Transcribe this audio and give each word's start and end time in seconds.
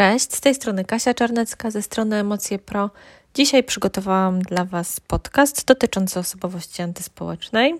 Cześć, 0.00 0.34
z 0.34 0.40
tej 0.40 0.54
strony 0.54 0.84
Kasia 0.84 1.14
Czarnecka 1.14 1.70
ze 1.70 1.82
strony 1.82 2.16
Emocje 2.16 2.58
Pro. 2.58 2.90
Dzisiaj 3.34 3.64
przygotowałam 3.64 4.42
dla 4.42 4.64
Was 4.64 5.00
podcast 5.00 5.66
dotyczący 5.66 6.18
osobowości 6.18 6.82
antyspołecznej. 6.82 7.74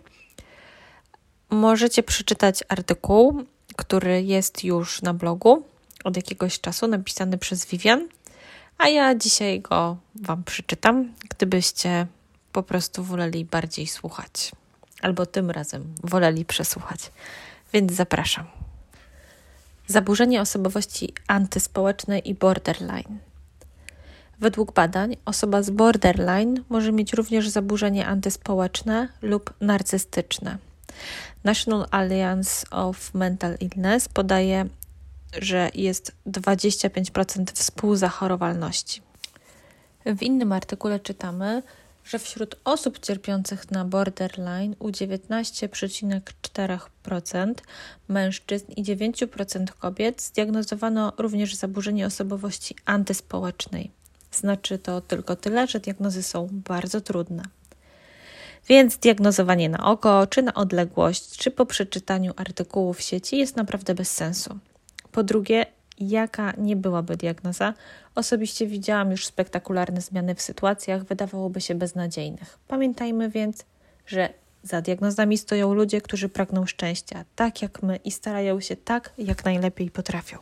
Możecie 1.51 2.03
przeczytać 2.03 2.65
artykuł, 2.69 3.45
który 3.77 4.23
jest 4.23 4.65
już 4.65 5.03
na 5.03 5.15
blogu 5.15 5.63
od 6.05 6.17
jakiegoś 6.17 6.61
czasu, 6.61 6.87
napisany 6.87 7.39
przez 7.39 7.67
Vivian, 7.67 8.09
a 8.79 8.89
ja 8.89 9.15
dzisiaj 9.15 9.61
go 9.61 9.97
Wam 10.15 10.45
przeczytam, 10.45 11.15
gdybyście 11.31 12.07
po 12.53 12.63
prostu 12.63 13.05
woleli 13.05 13.45
bardziej 13.45 13.87
słuchać, 13.87 14.53
albo 15.03 15.27
tym 15.27 15.51
razem 15.51 15.95
woleli 16.03 16.45
przesłuchać. 16.45 17.01
Więc 17.73 17.93
zapraszam. 17.93 18.70
Zaburzenie 19.91 20.41
osobowości 20.41 21.15
antyspołecznej 21.27 22.29
i 22.31 22.35
borderline. 22.35 23.19
Według 24.41 24.73
badań, 24.73 25.17
osoba 25.25 25.63
z 25.63 25.71
borderline 25.71 26.63
może 26.69 26.93
mieć 26.93 27.13
również 27.13 27.49
zaburzenie 27.49 28.07
antyspołeczne 28.07 29.09
lub 29.23 29.55
narcystyczne. 29.61 30.59
National 31.45 31.87
Alliance 31.91 32.67
of 32.71 33.15
Mental 33.15 33.57
Illness 33.61 34.09
podaje, 34.09 34.67
że 35.39 35.71
jest 35.75 36.13
25% 36.27 37.45
współzachorowalności. 37.55 39.03
W 40.07 40.23
innym 40.23 40.53
artykule 40.53 41.01
czytamy, 41.01 41.63
że 42.05 42.19
wśród 42.19 42.57
osób 42.65 42.99
cierpiących 42.99 43.71
na 43.71 43.85
borderline 43.85 44.75
u 44.79 44.89
19,4% 44.89 47.55
mężczyzn 48.09 48.73
i 48.73 48.85
9% 48.85 49.65
kobiet 49.79 50.23
zdiagnozowano 50.23 51.13
również 51.19 51.55
zaburzenie 51.55 52.07
osobowości 52.07 52.77
antyspołecznej. 52.85 53.91
Znaczy 54.33 54.79
to 54.79 55.01
tylko 55.01 55.37
tyle, 55.37 55.67
że 55.67 55.81
diagnozy 55.81 56.23
są 56.23 56.49
bardzo 56.53 57.01
trudne. 57.01 57.43
Więc 58.69 58.97
diagnozowanie 58.97 59.69
na 59.69 59.85
oko, 59.85 60.27
czy 60.27 60.43
na 60.43 60.55
odległość, 60.55 61.37
czy 61.37 61.51
po 61.51 61.67
przeczytaniu 61.67 62.33
artykułów 62.37 62.99
w 62.99 63.03
sieci 63.03 63.37
jest 63.37 63.57
naprawdę 63.57 63.95
bez 63.95 64.11
sensu. 64.11 64.59
Po 65.13 65.23
drugie, 65.23 65.67
jaka 66.01 66.53
nie 66.59 66.77
byłaby 66.77 67.17
diagnoza, 67.17 67.75
osobiście 68.15 68.67
widziałam 68.67 69.11
już 69.11 69.27
spektakularne 69.27 70.01
zmiany 70.01 70.35
w 70.35 70.43
sytuacjach, 70.43 71.05
wydawałoby 71.05 71.61
się 71.61 71.75
beznadziejnych. 71.75 72.59
Pamiętajmy 72.69 73.31
więc, 73.31 73.65
że 74.07 74.29
za 74.63 74.83
diagnozami 74.83 75.39
stoją 75.39 75.75
ludzie, 75.75 76.01
którzy 76.01 76.29
pragną 76.29 76.67
szczęścia, 76.67 77.25
tak 77.37 77.63
jak 77.63 77.83
my 77.83 77.97
i 77.97 78.11
starają 78.11 78.61
się 78.61 78.77
tak, 78.77 79.13
jak 79.19 79.45
najlepiej 79.45 79.91
potrafią. 79.91 80.39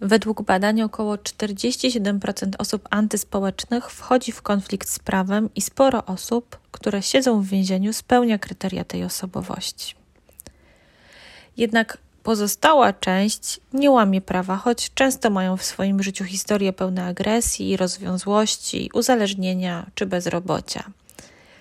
Według 0.00 0.42
badań 0.42 0.82
około 0.82 1.16
47% 1.16 2.52
osób 2.58 2.88
antyspołecznych 2.90 3.90
wchodzi 3.90 4.32
w 4.32 4.42
konflikt 4.42 4.88
z 4.88 4.98
prawem 4.98 5.48
i 5.54 5.62
sporo 5.62 6.04
osób, 6.04 6.58
które 6.70 7.02
siedzą 7.02 7.40
w 7.40 7.46
więzieniu, 7.46 7.92
spełnia 7.92 8.38
kryteria 8.38 8.84
tej 8.84 9.04
osobowości. 9.04 9.94
Jednak 11.56 11.98
Pozostała 12.28 12.92
część 12.92 13.60
nie 13.72 13.90
łamie 13.90 14.20
prawa, 14.20 14.56
choć 14.56 14.90
często 14.94 15.30
mają 15.30 15.56
w 15.56 15.64
swoim 15.64 16.02
życiu 16.02 16.24
historie 16.24 16.72
pełne 16.72 17.04
agresji, 17.04 17.76
rozwiązłości, 17.76 18.90
uzależnienia 18.94 19.86
czy 19.94 20.06
bezrobocia. 20.06 20.84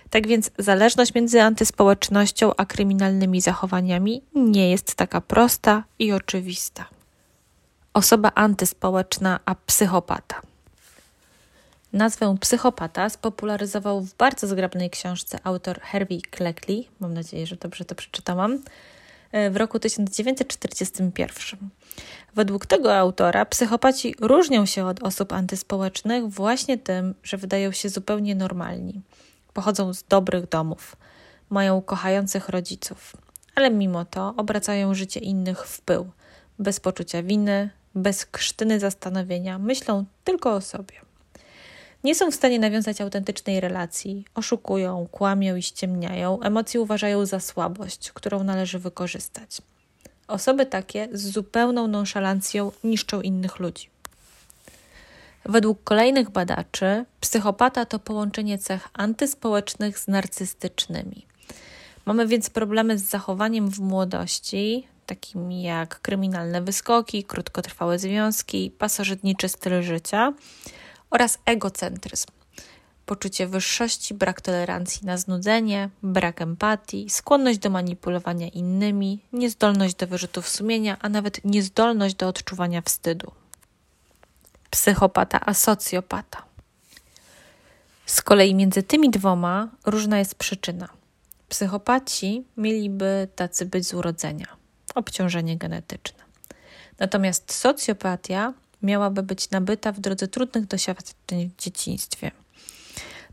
Tak 0.10 0.28
więc 0.28 0.52
zależność 0.58 1.14
między 1.14 1.42
antyspołecznością 1.42 2.52
a 2.58 2.66
kryminalnymi 2.66 3.42
zachowaniami 3.42 4.22
nie 4.36 4.72
jest 4.72 4.96
taka 4.96 5.22
prosta 5.22 5.84
i 6.00 6.12
oczywista. 6.12 6.86
Osoba 7.94 8.32
antyspołeczna 8.36 9.40
a 9.46 9.56
psychopata. 9.56 10.42
Nazwę 11.94 12.38
psychopata 12.42 13.10
spopularyzował 13.10 14.02
w 14.02 14.14
bardzo 14.14 14.48
zgrabnej 14.48 14.90
książce 14.90 15.40
autor 15.44 15.82
Hervey 15.82 16.22
Cleckley. 16.38 16.88
Mam 17.00 17.14
nadzieję, 17.14 17.48
że 17.48 17.56
dobrze 17.56 17.86
to 17.86 17.96
przeczytałam 17.96 18.60
w 19.52 19.56
roku 19.56 19.80
1941. 19.80 21.70
Według 22.36 22.66
tego 22.66 22.98
autora 22.98 23.46
psychopaci 23.46 24.16
różnią 24.20 24.66
się 24.66 24.86
od 24.86 25.04
osób 25.04 25.34
antyspołecznych 25.34 26.30
właśnie 26.30 26.78
tym, 26.78 27.16
że 27.24 27.38
wydają 27.38 27.72
się 27.72 27.90
zupełnie 27.90 28.36
normalni. 28.36 29.02
Pochodzą 29.54 29.94
z 29.94 30.04
dobrych 30.04 30.50
domów, 30.50 30.96
mają 31.50 31.82
kochających 31.82 32.50
rodziców, 32.50 33.18
ale 33.56 33.72
mimo 33.72 34.06
to 34.06 34.34
obracają 34.38 34.94
życie 34.94 35.20
innych 35.20 35.68
w 35.68 35.82
pył, 35.82 36.12
bez 36.60 36.80
poczucia 36.80 37.24
winy, 37.24 37.70
bez 37.96 38.26
krztyny 38.26 38.80
zastanowienia, 38.80 39.60
myślą 39.60 40.06
tylko 40.24 40.54
o 40.54 40.62
sobie 40.62 41.07
nie 42.08 42.16
są 42.16 42.32
w 42.32 42.36
stanie 42.36 42.60
nawiązać 42.60 43.02
autentycznej 43.02 43.60
relacji, 43.60 44.26
oszukują, 44.36 45.08
kłamią 45.12 45.56
i 45.56 45.62
ściemniają, 45.62 46.42
emocje 46.42 46.82
uważają 46.82 47.26
za 47.26 47.40
słabość, 47.40 48.12
którą 48.12 48.44
należy 48.44 48.80
wykorzystać. 48.80 49.62
Osoby 50.28 50.66
takie 50.66 51.08
z 51.12 51.32
zupełną 51.32 51.88
nonszalancją 51.88 52.72
niszczą 52.84 53.22
innych 53.22 53.60
ludzi. 53.60 53.90
Według 55.46 55.84
kolejnych 55.84 56.30
badaczy, 56.30 57.06
psychopata 57.22 57.86
to 57.86 58.00
połączenie 58.00 58.58
cech 58.58 58.90
antyspołecznych 58.94 60.00
z 60.00 60.08
narcystycznymi. 60.08 61.26
Mamy 62.06 62.28
więc 62.28 62.50
problemy 62.50 62.98
z 62.98 63.04
zachowaniem 63.04 63.70
w 63.70 63.80
młodości, 63.80 64.88
takimi 65.06 65.64
jak 65.64 66.02
kryminalne 66.02 66.62
wyskoki, 66.62 67.24
krótkotrwałe 67.24 68.00
związki, 68.00 68.72
pasożytniczy 68.78 69.50
styl 69.50 69.82
życia 69.82 70.34
oraz 71.10 71.40
egocentryzm. 71.46 72.28
Poczucie 73.06 73.48
wyższości, 73.48 74.14
brak 74.14 74.42
tolerancji 74.42 75.06
na 75.06 75.18
znudzenie, 75.18 75.90
brak 76.04 76.42
empatii, 76.42 77.10
skłonność 77.10 77.60
do 77.60 77.70
manipulowania 77.70 78.48
innymi, 78.48 79.20
niezdolność 79.34 79.96
do 79.96 80.08
wyrzutów 80.08 80.50
sumienia, 80.50 80.98
a 81.02 81.10
nawet 81.10 81.46
niezdolność 81.46 82.16
do 82.16 82.28
odczuwania 82.28 82.82
wstydu. 82.82 83.32
Psychopata 84.70 85.40
a 85.46 85.54
socjopata. 85.54 86.44
Z 88.06 88.22
kolei 88.22 88.56
między 88.56 88.84
tymi 88.84 89.10
dwoma 89.10 89.68
różna 89.86 90.20
jest 90.20 90.36
przyczyna. 90.36 90.90
Psychopaci 91.50 92.44
mieliby 92.58 93.28
tacy 93.36 93.66
być 93.66 93.88
z 93.88 93.94
urodzenia 93.94 94.58
obciążenie 94.98 95.58
genetyczne. 95.58 96.24
Natomiast 97.00 97.54
socjopatia 97.54 98.54
miałaby 98.84 99.24
być 99.24 99.50
nabyta 99.50 99.92
w 99.92 100.00
drodze 100.00 100.28
trudnych 100.28 100.66
doświadczeń 100.66 101.50
w 101.58 101.62
dzieciństwie. 101.62 102.32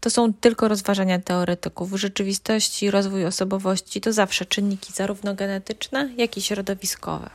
To 0.00 0.10
są 0.10 0.32
tylko 0.32 0.68
rozważania 0.68 1.18
teoretyków. 1.18 1.90
W 1.90 1.96
rzeczywistości 1.96 2.90
rozwój 2.90 3.26
osobowości 3.26 4.00
to 4.00 4.12
zawsze 4.12 4.44
czynniki 4.46 4.92
zarówno 4.92 5.34
genetyczne, 5.34 6.10
jak 6.16 6.36
i 6.36 6.42
środowiskowe. 6.42 7.30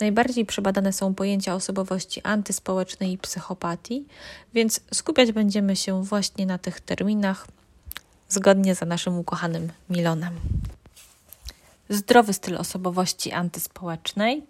Najbardziej 0.00 0.46
przebadane 0.46 0.92
są 0.92 1.14
pojęcia 1.14 1.54
osobowości 1.54 2.20
antyspołecznej 2.22 3.12
i 3.12 3.18
psychopatii, 3.18 4.06
więc 4.54 4.80
skupiać 4.94 5.32
będziemy 5.32 5.76
się 5.76 6.04
właśnie 6.04 6.46
na 6.46 6.58
tych 6.58 6.80
terminach, 6.80 7.46
zgodnie 8.28 8.74
za 8.74 8.86
naszym 8.86 9.18
ukochanym 9.18 9.72
Milonem. 9.90 10.34
Zdrowy 11.88 12.32
styl 12.32 12.56
osobowości 12.56 13.32
antyspołecznej, 13.32 14.42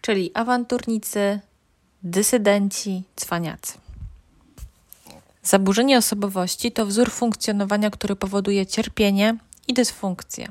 czyli 0.00 0.30
awanturnicy, 0.34 1.40
dysydenci, 2.04 3.02
cwaniacy. 3.16 3.78
Zaburzenie 5.42 5.98
osobowości 5.98 6.72
to 6.72 6.86
wzór 6.86 7.10
funkcjonowania, 7.10 7.90
który 7.90 8.16
powoduje 8.16 8.66
cierpienie 8.66 9.36
i 9.68 9.74
dysfunkcję. 9.74 10.48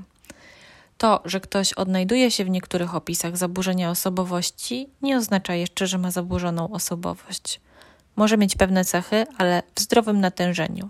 To, 0.97 1.22
że 1.25 1.40
ktoś 1.40 1.74
odnajduje 1.74 2.31
się 2.31 2.46
w 2.46 2.50
niektórych 2.50 2.96
opisach 2.96 3.38
zaburzenia 3.38 3.91
osobowości, 3.91 4.90
nie 5.02 5.18
oznacza 5.18 5.53
jeszcze, 5.53 5.88
że 5.88 5.97
ma 5.97 6.12
zaburzoną 6.12 6.72
osobowość. 6.72 7.61
Może 8.16 8.38
mieć 8.38 8.56
pewne 8.56 8.85
cechy, 8.85 9.26
ale 9.38 9.64
w 9.76 9.79
zdrowym 9.79 10.22
natężeniu. 10.22 10.90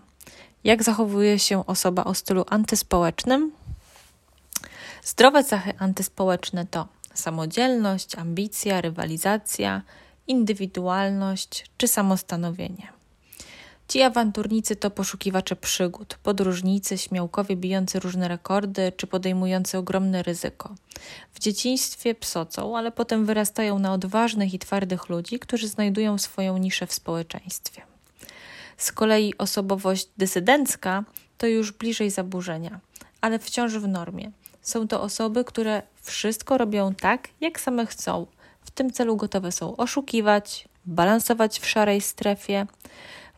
Jak 0.63 0.83
zachowuje 0.83 1.39
się 1.39 1.66
osoba 1.66 2.04
o 2.04 2.13
stylu 2.13 2.45
antyspołecznym? 2.50 3.51
Zdrowe 5.04 5.44
cechy 5.44 5.74
antyspołeczne 5.80 6.66
to 6.66 6.88
samodzielność, 7.13 8.16
ambicja, 8.16 8.81
rywalizacja, 8.81 9.81
indywidualność 10.27 11.65
czy 11.77 11.87
samostanowienie. 11.87 12.93
Ci 13.87 14.01
awanturnicy 14.01 14.75
to 14.75 14.91
poszukiwacze 14.91 15.55
przygód, 15.55 16.17
podróżnicy, 16.23 16.97
śmiałkowie 16.97 17.55
bijący 17.55 17.99
różne 17.99 18.27
rekordy 18.27 18.91
czy 18.97 19.07
podejmujący 19.07 19.77
ogromne 19.77 20.23
ryzyko. 20.23 20.75
W 21.33 21.39
dzieciństwie 21.39 22.15
psocą, 22.15 22.77
ale 22.77 22.91
potem 22.91 23.25
wyrastają 23.25 23.79
na 23.79 23.93
odważnych 23.93 24.53
i 24.53 24.59
twardych 24.59 25.09
ludzi, 25.09 25.39
którzy 25.39 25.67
znajdują 25.67 26.17
swoją 26.17 26.57
niszę 26.57 26.87
w 26.87 26.93
społeczeństwie. 26.93 27.81
Z 28.77 28.91
kolei 28.91 29.37
osobowość 29.37 30.07
dysydencka 30.17 31.03
to 31.37 31.47
już 31.47 31.71
bliżej 31.71 32.09
zaburzenia, 32.09 32.79
ale 33.21 33.39
wciąż 33.39 33.73
w 33.73 33.87
normie. 33.87 34.31
Są 34.61 34.87
to 34.87 35.01
osoby, 35.01 35.43
które 35.43 35.81
wszystko 36.01 36.57
robią 36.57 36.95
tak, 36.95 37.27
jak 37.41 37.59
same 37.59 37.85
chcą– 37.85 38.25
w 38.65 38.71
tym 38.71 38.92
celu 38.92 39.15
gotowe 39.15 39.51
są 39.51 39.75
oszukiwać, 39.75 40.68
balansować 40.86 41.60
w 41.60 41.68
szarej 41.68 42.01
strefie. 42.01 42.68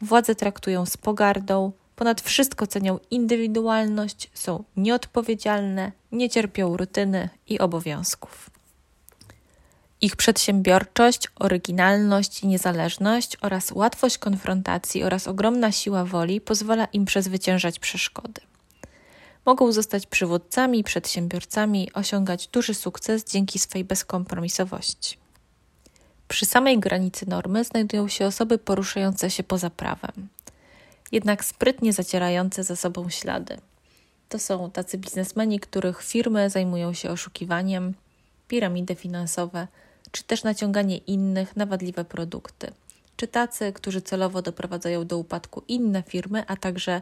Władze 0.01 0.35
traktują 0.35 0.85
z 0.85 0.97
pogardą, 0.97 1.71
ponad 1.95 2.21
wszystko 2.21 2.67
cenią 2.67 2.99
indywidualność, 3.11 4.29
są 4.33 4.63
nieodpowiedzialne, 4.77 5.91
nie 6.11 6.29
cierpią 6.29 6.77
rutyny 6.77 7.29
i 7.47 7.59
obowiązków. 7.59 8.49
Ich 10.01 10.15
przedsiębiorczość, 10.15 11.27
oryginalność 11.35 12.43
i 12.43 12.47
niezależność 12.47 13.37
oraz 13.41 13.71
łatwość 13.71 14.17
konfrontacji 14.17 15.03
oraz 15.03 15.27
ogromna 15.27 15.71
siła 15.71 16.05
woli 16.05 16.41
pozwala 16.41 16.85
im 16.85 17.05
przezwyciężać 17.05 17.79
przeszkody. 17.79 18.41
Mogą 19.45 19.71
zostać 19.71 20.05
przywódcami, 20.05 20.83
przedsiębiorcami, 20.83 21.93
osiągać 21.93 22.47
duży 22.47 22.73
sukces 22.73 23.25
dzięki 23.25 23.59
swej 23.59 23.83
bezkompromisowości. 23.83 25.17
Przy 26.27 26.45
samej 26.45 26.79
granicy 26.79 27.29
normy 27.29 27.63
znajdują 27.63 28.07
się 28.07 28.25
osoby 28.25 28.57
poruszające 28.57 29.29
się 29.29 29.43
poza 29.43 29.69
prawem, 29.69 30.27
jednak 31.11 31.45
sprytnie 31.45 31.93
zacierające 31.93 32.63
za 32.63 32.75
sobą 32.75 33.09
ślady. 33.09 33.57
To 34.29 34.39
są 34.39 34.71
tacy 34.71 34.97
biznesmeni, 34.97 35.59
których 35.59 36.03
firmy 36.03 36.49
zajmują 36.49 36.93
się 36.93 37.11
oszukiwaniem, 37.11 37.93
piramidy 38.47 38.95
finansowe, 38.95 39.67
czy 40.11 40.23
też 40.23 40.43
naciąganie 40.43 40.97
innych 40.97 41.55
na 41.55 41.65
wadliwe 41.65 42.05
produkty. 42.05 42.71
Czy 43.17 43.27
tacy, 43.27 43.73
którzy 43.73 44.01
celowo 44.01 44.41
doprowadzają 44.41 45.07
do 45.07 45.17
upadku 45.17 45.63
inne 45.67 46.03
firmy, 46.03 46.43
a 46.47 46.57
także 46.57 47.01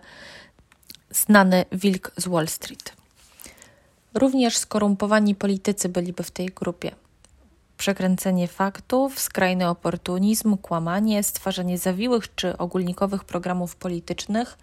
znany 1.13 1.65
wilk 1.71 2.11
z 2.17 2.27
Wall 2.27 2.47
Street. 2.47 2.93
Również 4.13 4.57
skorumpowani 4.57 5.35
politycy 5.35 5.89
byliby 5.89 6.23
w 6.23 6.31
tej 6.31 6.45
grupie. 6.45 6.91
Przekręcenie 7.77 8.47
faktów, 8.47 9.19
skrajny 9.19 9.69
oportunizm, 9.69 10.57
kłamanie, 10.57 11.23
stwarzanie 11.23 11.77
zawiłych 11.77 12.35
czy 12.35 12.57
ogólnikowych 12.57 13.23
programów 13.23 13.75
politycznych, 13.75 14.57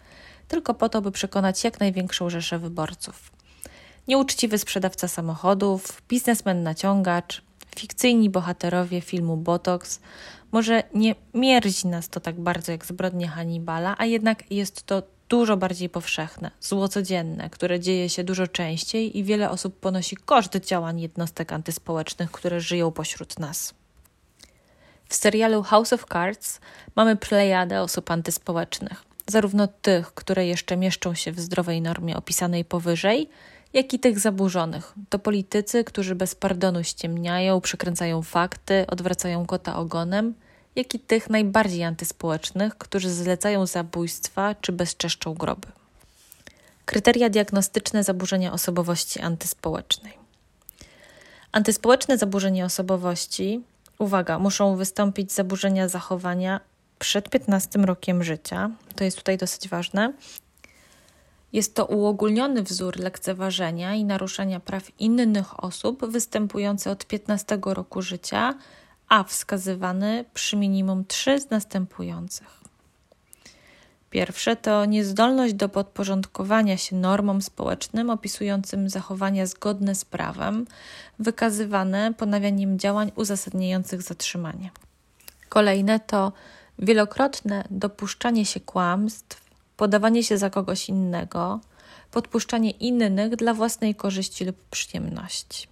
tylko 0.49 0.75
po 0.75 0.89
to, 0.89 1.03
by 1.03 1.11
przekonać 1.13 1.65
jak 1.65 1.81
największą 1.81 2.31
rzeszę 2.31 2.59
wyborców. 2.59 3.33
Nieuczciwy 4.09 4.59
sprzedawca 4.59 5.09
samochodów, 5.09 6.03
biznesmen 6.09 6.63
naciągacz, 6.63 7.43
fikcyjni 7.77 8.31
bohaterowie 8.31 9.01
filmu 9.01 9.37
Botox. 9.37 10.01
Może 10.53 10.83
nie 10.95 11.15
mierzi 11.35 11.87
nas 11.87 12.09
to 12.09 12.21
tak 12.21 12.41
bardzo 12.41 12.73
jak 12.73 12.87
zbrodnie 12.87 13.29
Hannibala, 13.29 13.95
a 13.99 14.05
jednak 14.05 14.51
jest 14.51 14.83
to 14.83 15.03
dużo 15.31 15.57
bardziej 15.57 15.89
powszechne, 15.89 16.51
zło 16.61 16.89
codzienne, 16.89 17.51
które 17.51 17.81
dzieje 17.81 18.09
się 18.09 18.25
dużo 18.25 18.47
częściej 18.47 19.19
i 19.19 19.25
wiele 19.25 19.51
osób 19.51 19.81
ponosi 19.81 20.17
koszt 20.17 20.57
działań 20.57 21.01
jednostek 21.01 21.53
antyspołecznych, 21.53 22.31
które 22.31 22.61
żyją 22.61 22.93
pośród 22.93 23.39
nas. 23.39 23.75
W 25.09 25.15
serialu 25.15 25.63
House 25.63 25.93
of 25.93 26.05
Cards 26.13 26.61
mamy 26.97 27.17
plejadę 27.17 27.83
osób 27.83 28.11
antyspołecznych, 28.11 29.05
zarówno 29.27 29.67
tych, 29.67 30.15
które 30.15 30.47
jeszcze 30.47 30.77
mieszczą 30.77 31.15
się 31.15 31.33
w 31.33 31.41
zdrowej 31.41 31.81
normie 31.83 32.17
opisanej 32.17 32.65
powyżej, 32.65 33.29
jak 33.73 33.95
i 33.95 33.99
tych 33.99 34.19
zaburzonych. 34.19 34.95
To 35.09 35.19
politycy, 35.19 35.85
którzy 35.85 36.15
bez 36.15 36.35
pardonu 36.35 36.85
ściemniają, 36.85 37.61
przekręcają 37.61 38.23
fakty, 38.23 38.85
odwracają 38.89 39.47
kota 39.47 39.77
ogonem, 39.77 40.35
jak 40.77 40.95
i 40.95 40.99
tych 40.99 41.31
najbardziej 41.31 41.85
antyspołecznych, 41.85 42.79
którzy 42.79 43.11
zlecają 43.11 43.67
zabójstwa 43.67 44.55
czy 44.55 44.73
bezczeszczą 44.73 45.35
groby. 45.35 45.69
Kryteria 46.85 47.31
diagnostyczne 47.31 48.05
zaburzenia 48.05 48.53
osobowości 48.53 49.21
antyspołecznej. 49.21 50.13
Antyspołeczne 51.53 52.19
zaburzenie 52.19 52.65
osobowości, 52.65 53.61
uwaga, 53.99 54.39
muszą 54.39 54.77
wystąpić 54.77 55.33
zaburzenia 55.33 55.89
zachowania 55.89 56.61
przed 56.99 57.31
15 57.31 57.79
rokiem 57.79 58.25
życia. 58.25 58.71
To 58.97 59.05
jest 59.05 59.17
tutaj 59.17 59.39
dosyć 59.39 59.69
ważne 59.69 60.13
jest 61.53 61.75
to 61.75 61.87
uogólniony 61.87 62.63
wzór 62.63 62.99
lekceważenia 62.99 63.95
i 63.95 64.05
naruszania 64.05 64.61
praw 64.61 65.01
innych 65.01 65.65
osób 65.65 66.07
występujący 66.07 66.91
od 66.91 67.07
15 67.07 67.59
roku 67.65 68.03
życia, 68.03 68.55
a 69.11 69.25
wskazywany 69.25 70.25
przy 70.35 70.57
minimum 70.57 71.05
trzy 71.05 71.41
z 71.41 71.51
następujących. 71.51 72.61
Pierwsze 74.11 74.57
to 74.57 74.85
niezdolność 74.85 75.55
do 75.55 75.69
podporządkowania 75.69 76.77
się 76.77 76.97
normom 76.97 77.43
społecznym 77.43 78.11
opisującym 78.11 78.89
zachowania 78.89 79.47
zgodne 79.47 79.95
z 79.95 80.05
prawem, 80.05 80.67
wykazywane 81.19 82.15
ponawianiem 82.15 82.79
działań 82.79 83.13
uzasadniających 83.15 84.03
zatrzymanie. 84.03 84.71
Kolejne 85.49 86.01
to 86.01 86.33
wielokrotne 86.79 87.65
dopuszczanie 87.71 88.47
się 88.47 88.61
kłamstw, 88.61 89.51
podawanie 89.77 90.25
się 90.25 90.39
za 90.39 90.51
kogoś 90.51 90.89
innego, 90.89 91.61
podpuszczanie 92.11 92.71
innych 92.71 93.37
dla 93.37 93.55
własnej 93.55 93.95
korzyści 93.95 94.45
lub 94.45 94.57
przyjemności. 94.71 95.70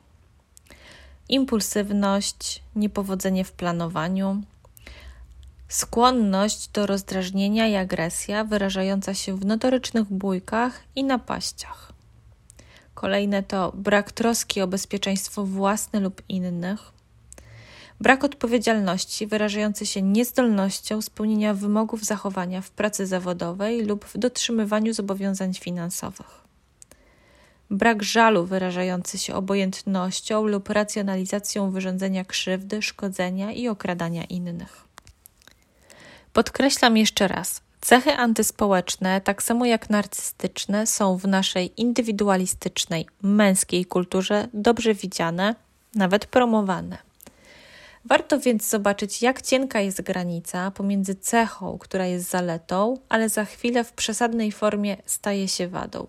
Impulsywność, 1.28 2.62
niepowodzenie 2.76 3.44
w 3.44 3.52
planowaniu, 3.52 4.42
skłonność 5.68 6.68
do 6.68 6.86
rozdrażnienia 6.86 7.66
i 7.66 7.76
agresja 7.76 8.44
wyrażająca 8.44 9.14
się 9.14 9.36
w 9.36 9.46
notorycznych 9.46 10.04
bójkach 10.12 10.82
i 10.96 11.04
napaściach. 11.04 11.92
Kolejne 12.94 13.42
to 13.42 13.72
brak 13.74 14.12
troski 14.12 14.60
o 14.60 14.66
bezpieczeństwo 14.66 15.44
własne 15.44 16.00
lub 16.00 16.22
innych, 16.28 16.92
Brak 18.00 18.24
odpowiedzialności 18.24 19.26
wyrażający 19.26 19.86
się 19.86 20.02
niezdolnością 20.02 21.02
spełnienia 21.02 21.54
wymogów 21.54 22.04
zachowania 22.04 22.60
w 22.60 22.70
pracy 22.70 23.06
zawodowej 23.06 23.84
lub 23.84 24.04
w 24.04 24.18
dotrzymywaniu 24.18 24.92
zobowiązań 24.92 25.54
finansowych. 25.54 26.47
Brak 27.70 28.02
żalu 28.02 28.46
wyrażający 28.46 29.18
się 29.18 29.34
obojętnością 29.34 30.46
lub 30.46 30.68
racjonalizacją 30.68 31.70
wyrządzenia 31.70 32.24
krzywdy, 32.24 32.82
szkodzenia 32.82 33.52
i 33.52 33.68
okradania 33.68 34.24
innych. 34.24 34.84
Podkreślam 36.32 36.96
jeszcze 36.96 37.28
raz, 37.28 37.60
cechy 37.80 38.12
antyspołeczne, 38.12 39.20
tak 39.20 39.42
samo 39.42 39.64
jak 39.64 39.90
narcystyczne, 39.90 40.86
są 40.86 41.16
w 41.16 41.26
naszej 41.26 41.80
indywidualistycznej, 41.80 43.06
męskiej 43.22 43.84
kulturze 43.84 44.48
dobrze 44.54 44.94
widziane, 44.94 45.54
nawet 45.94 46.26
promowane. 46.26 46.98
Warto 48.04 48.40
więc 48.40 48.68
zobaczyć, 48.68 49.22
jak 49.22 49.42
cienka 49.42 49.80
jest 49.80 50.02
granica 50.02 50.70
pomiędzy 50.70 51.14
cechą, 51.14 51.78
która 51.78 52.06
jest 52.06 52.30
zaletą, 52.30 52.98
ale 53.08 53.28
za 53.28 53.44
chwilę 53.44 53.84
w 53.84 53.92
przesadnej 53.92 54.52
formie 54.52 54.96
staje 55.06 55.48
się 55.48 55.68
wadą. 55.68 56.06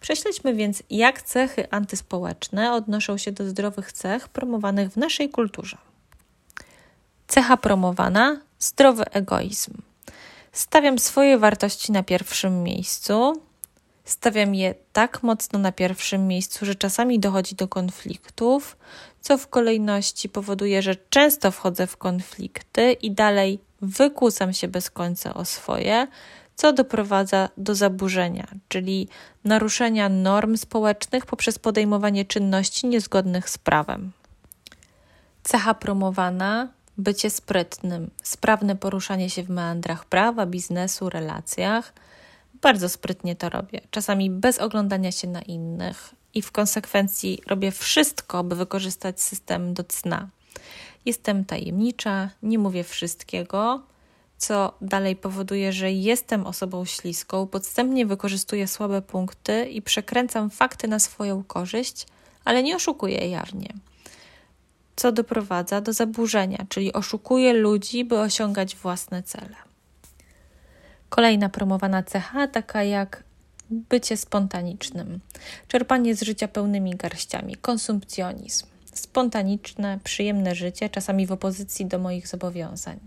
Prześledźmy 0.00 0.54
więc, 0.54 0.82
jak 0.90 1.22
cechy 1.22 1.70
antyspołeczne 1.70 2.72
odnoszą 2.72 3.18
się 3.18 3.32
do 3.32 3.48
zdrowych 3.48 3.92
cech 3.92 4.28
promowanych 4.28 4.90
w 4.90 4.96
naszej 4.96 5.30
kulturze. 5.30 5.78
Cecha 7.28 7.56
promowana 7.56 8.40
zdrowy 8.58 9.04
egoizm. 9.10 9.72
Stawiam 10.52 10.98
swoje 10.98 11.38
wartości 11.38 11.92
na 11.92 12.02
pierwszym 12.02 12.62
miejscu, 12.62 13.42
stawiam 14.04 14.54
je 14.54 14.74
tak 14.92 15.22
mocno 15.22 15.58
na 15.58 15.72
pierwszym 15.72 16.26
miejscu, 16.26 16.66
że 16.66 16.74
czasami 16.74 17.18
dochodzi 17.18 17.54
do 17.54 17.68
konfliktów, 17.68 18.76
co 19.20 19.38
w 19.38 19.48
kolejności 19.48 20.28
powoduje, 20.28 20.82
że 20.82 20.96
często 21.10 21.50
wchodzę 21.50 21.86
w 21.86 21.96
konflikty 21.96 22.92
i 22.92 23.10
dalej 23.10 23.58
wykusam 23.80 24.52
się 24.52 24.68
bez 24.68 24.90
końca 24.90 25.34
o 25.34 25.44
swoje, 25.44 26.06
co 26.58 26.72
doprowadza 26.72 27.48
do 27.56 27.74
zaburzenia, 27.74 28.46
czyli 28.68 29.08
naruszenia 29.44 30.08
norm 30.08 30.56
społecznych 30.56 31.26
poprzez 31.26 31.58
podejmowanie 31.58 32.24
czynności 32.24 32.86
niezgodnych 32.86 33.50
z 33.50 33.58
prawem. 33.58 34.12
Cecha 35.42 35.74
promowana 35.74 36.68
bycie 36.96 37.30
sprytnym, 37.30 38.10
sprawne 38.22 38.76
poruszanie 38.76 39.30
się 39.30 39.42
w 39.42 39.50
meandrach 39.50 40.04
prawa, 40.04 40.46
biznesu, 40.46 41.10
relacjach. 41.10 41.92
Bardzo 42.62 42.88
sprytnie 42.88 43.36
to 43.36 43.48
robię, 43.48 43.80
czasami 43.90 44.30
bez 44.30 44.58
oglądania 44.58 45.12
się 45.12 45.28
na 45.28 45.42
innych, 45.42 46.14
i 46.34 46.42
w 46.42 46.52
konsekwencji 46.52 47.42
robię 47.46 47.70
wszystko, 47.70 48.44
by 48.44 48.56
wykorzystać 48.56 49.20
system 49.20 49.74
do 49.74 49.84
cna. 49.84 50.28
Jestem 51.04 51.44
tajemnicza, 51.44 52.30
nie 52.42 52.58
mówię 52.58 52.84
wszystkiego, 52.84 53.82
co 54.38 54.72
dalej 54.80 55.16
powoduje, 55.16 55.72
że 55.72 55.92
jestem 55.92 56.46
osobą 56.46 56.84
śliską, 56.84 57.46
podstępnie 57.46 58.06
wykorzystuję 58.06 58.68
słabe 58.68 59.02
punkty 59.02 59.64
i 59.64 59.82
przekręcam 59.82 60.50
fakty 60.50 60.88
na 60.88 60.98
swoją 60.98 61.44
korzyść, 61.44 62.06
ale 62.44 62.62
nie 62.62 62.76
oszukuję 62.76 63.28
jawnie. 63.28 63.74
Co 64.96 65.12
doprowadza 65.12 65.80
do 65.80 65.92
zaburzenia, 65.92 66.66
czyli 66.68 66.92
oszukuję 66.92 67.52
ludzi, 67.52 68.04
by 68.04 68.18
osiągać 68.18 68.76
własne 68.76 69.22
cele. 69.22 69.56
Kolejna 71.08 71.48
promowana 71.48 72.02
cecha, 72.02 72.46
taka 72.46 72.82
jak 72.82 73.24
bycie 73.70 74.16
spontanicznym, 74.16 75.20
czerpanie 75.68 76.14
z 76.14 76.22
życia 76.22 76.48
pełnymi 76.48 76.96
garściami, 76.96 77.56
konsumpcjonizm, 77.56 78.66
spontaniczne, 78.92 79.98
przyjemne 80.04 80.54
życie, 80.54 80.90
czasami 80.90 81.26
w 81.26 81.32
opozycji 81.32 81.86
do 81.86 81.98
moich 81.98 82.28
zobowiązań. 82.28 82.98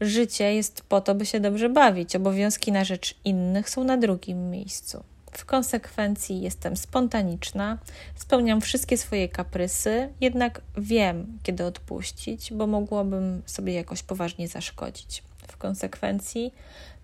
Życie 0.00 0.54
jest 0.54 0.82
po 0.82 1.00
to, 1.00 1.14
by 1.14 1.26
się 1.26 1.40
dobrze 1.40 1.68
bawić, 1.68 2.16
obowiązki 2.16 2.72
na 2.72 2.84
rzecz 2.84 3.14
innych 3.24 3.70
są 3.70 3.84
na 3.84 3.96
drugim 3.96 4.50
miejscu. 4.50 5.04
W 5.32 5.44
konsekwencji 5.44 6.40
jestem 6.40 6.76
spontaniczna, 6.76 7.78
spełniam 8.16 8.60
wszystkie 8.60 8.98
swoje 8.98 9.28
kaprysy, 9.28 10.08
jednak 10.20 10.60
wiem, 10.76 11.38
kiedy 11.42 11.64
odpuścić, 11.64 12.52
bo 12.52 12.66
mogłabym 12.66 13.42
sobie 13.46 13.74
jakoś 13.74 14.02
poważnie 14.02 14.48
zaszkodzić. 14.48 15.22
W 15.48 15.56
konsekwencji 15.56 16.54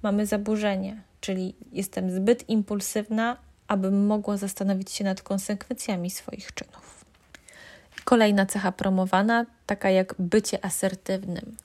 mamy 0.02 0.26
zaburzenie, 0.26 1.02
czyli 1.20 1.54
jestem 1.72 2.10
zbyt 2.10 2.48
impulsywna, 2.48 3.36
abym 3.68 4.06
mogła 4.06 4.36
zastanowić 4.36 4.90
się 4.90 5.04
nad 5.04 5.22
konsekwencjami 5.22 6.10
swoich 6.10 6.54
czynów. 6.54 7.04
Kolejna 8.04 8.46
cecha 8.46 8.72
promowana, 8.72 9.46
taka 9.66 9.90
jak 9.90 10.14
bycie 10.18 10.64
asertywnym, 10.64 11.56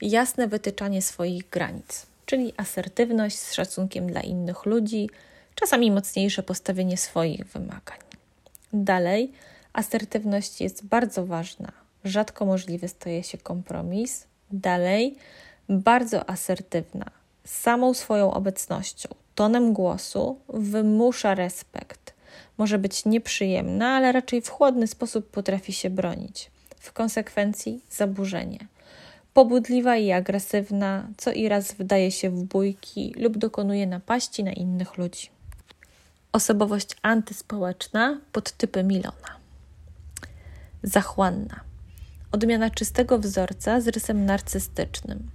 jasne 0.00 0.48
wytyczanie 0.48 1.02
swoich 1.02 1.50
granic, 1.50 2.06
czyli 2.26 2.52
asertywność 2.56 3.38
z 3.38 3.52
szacunkiem 3.52 4.06
dla 4.06 4.20
innych 4.20 4.66
ludzi, 4.66 5.10
czasami 5.54 5.90
mocniejsze 5.90 6.42
postawienie 6.42 6.96
swoich 6.96 7.46
wymagań. 7.46 7.98
Dalej, 8.72 9.32
asertywność 9.72 10.60
jest 10.60 10.86
bardzo 10.86 11.26
ważna. 11.26 11.72
Rzadko 12.04 12.46
możliwy 12.46 12.88
staje 12.88 13.22
się 13.22 13.38
kompromis. 13.38 14.26
Dalej, 14.50 15.16
bardzo 15.68 16.30
asertywna. 16.30 17.10
Samą 17.44 17.94
swoją 17.94 18.34
obecnością, 18.34 19.08
tonem 19.34 19.72
głosu 19.72 20.38
wymusza 20.48 21.34
respekt. 21.34 22.14
Może 22.58 22.78
być 22.78 23.04
nieprzyjemna, 23.04 23.88
ale 23.88 24.12
raczej 24.12 24.42
w 24.42 24.48
chłodny 24.48 24.86
sposób 24.86 25.30
potrafi 25.30 25.72
się 25.72 25.90
bronić. 25.90 26.50
W 26.80 26.92
konsekwencji 26.92 27.80
zaburzenie. 27.90 28.58
Pobudliwa 29.38 29.96
i 29.96 30.12
agresywna, 30.12 31.08
co 31.16 31.32
i 31.32 31.48
raz 31.48 31.72
wdaje 31.72 32.10
się 32.10 32.30
w 32.30 32.42
bójki 32.42 33.14
lub 33.18 33.38
dokonuje 33.38 33.86
napaści 33.86 34.44
na 34.44 34.52
innych 34.52 34.98
ludzi 34.98 35.30
osobowość 36.32 36.96
antyspołeczna 37.02 38.20
pod 38.32 38.52
typem 38.52 38.86
Milona. 38.86 39.36
Zachłanna. 40.82 41.60
Odmiana 42.32 42.70
czystego 42.70 43.18
wzorca 43.18 43.80
z 43.80 43.88
rysem 43.88 44.24
narcystycznym. 44.24 45.30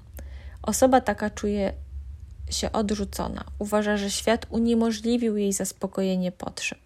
Osoba 0.61 1.01
taka 1.01 1.29
czuje 1.29 1.73
się 2.49 2.71
odrzucona. 2.71 3.43
Uważa, 3.59 3.97
że 3.97 4.11
świat 4.11 4.45
uniemożliwił 4.49 5.37
jej 5.37 5.53
zaspokojenie 5.53 6.31
potrzeb. 6.31 6.79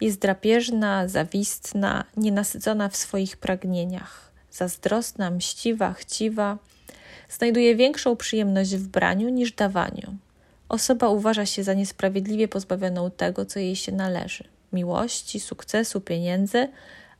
Jest 0.00 0.20
drapieżna, 0.20 1.08
zawistna, 1.08 2.04
nienasycona 2.16 2.88
w 2.88 2.96
swoich 2.96 3.36
pragnieniach. 3.36 4.33
Zazdrosna, 4.54 5.30
mściwa, 5.30 5.92
chciwa. 5.92 6.58
Znajduje 7.28 7.76
większą 7.76 8.16
przyjemność 8.16 8.76
w 8.76 8.88
braniu 8.88 9.28
niż 9.28 9.52
dawaniu. 9.52 10.14
Osoba 10.68 11.08
uważa 11.08 11.46
się 11.46 11.64
za 11.64 11.74
niesprawiedliwie 11.74 12.48
pozbawioną 12.48 13.10
tego, 13.10 13.46
co 13.46 13.58
jej 13.58 13.76
się 13.76 13.92
należy 13.92 14.44
miłości, 14.72 15.40
sukcesu, 15.40 16.00
pieniędzy, 16.00 16.68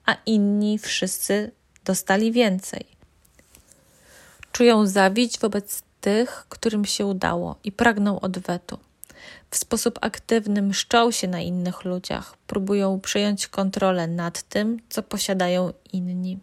a 0.06 0.16
inni 0.26 0.78
wszyscy 0.78 1.50
dostali 1.84 2.32
więcej. 2.32 2.84
Czują 4.52 4.86
zawiść 4.86 5.40
wobec 5.40 5.82
tych, 6.00 6.46
którym 6.48 6.84
się 6.84 7.06
udało 7.06 7.56
i 7.64 7.72
pragną 7.72 8.20
odwetu. 8.20 8.78
W 9.50 9.56
sposób 9.56 9.98
aktywny 10.00 10.62
mszczą 10.62 11.10
się 11.10 11.28
na 11.28 11.40
innych 11.40 11.84
ludziach, 11.84 12.36
próbują 12.46 13.00
przejąć 13.00 13.46
kontrolę 13.48 14.06
nad 14.06 14.42
tym, 14.42 14.80
co 14.88 15.02
posiadają 15.02 15.72
inni. 15.92 16.38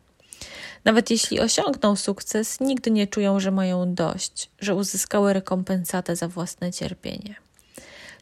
Nawet 0.86 1.10
jeśli 1.12 1.40
osiągną 1.40 1.96
sukces, 1.96 2.60
nigdy 2.60 2.92
nie 2.92 3.08
czują, 3.08 3.40
że 3.40 3.52
mają 3.52 3.94
dość, 3.94 4.50
że 4.60 4.76
uzyskały 4.76 5.34
rekompensatę 5.34 6.16
za 6.16 6.28
własne 6.28 6.74
cierpienie. 6.74 7.36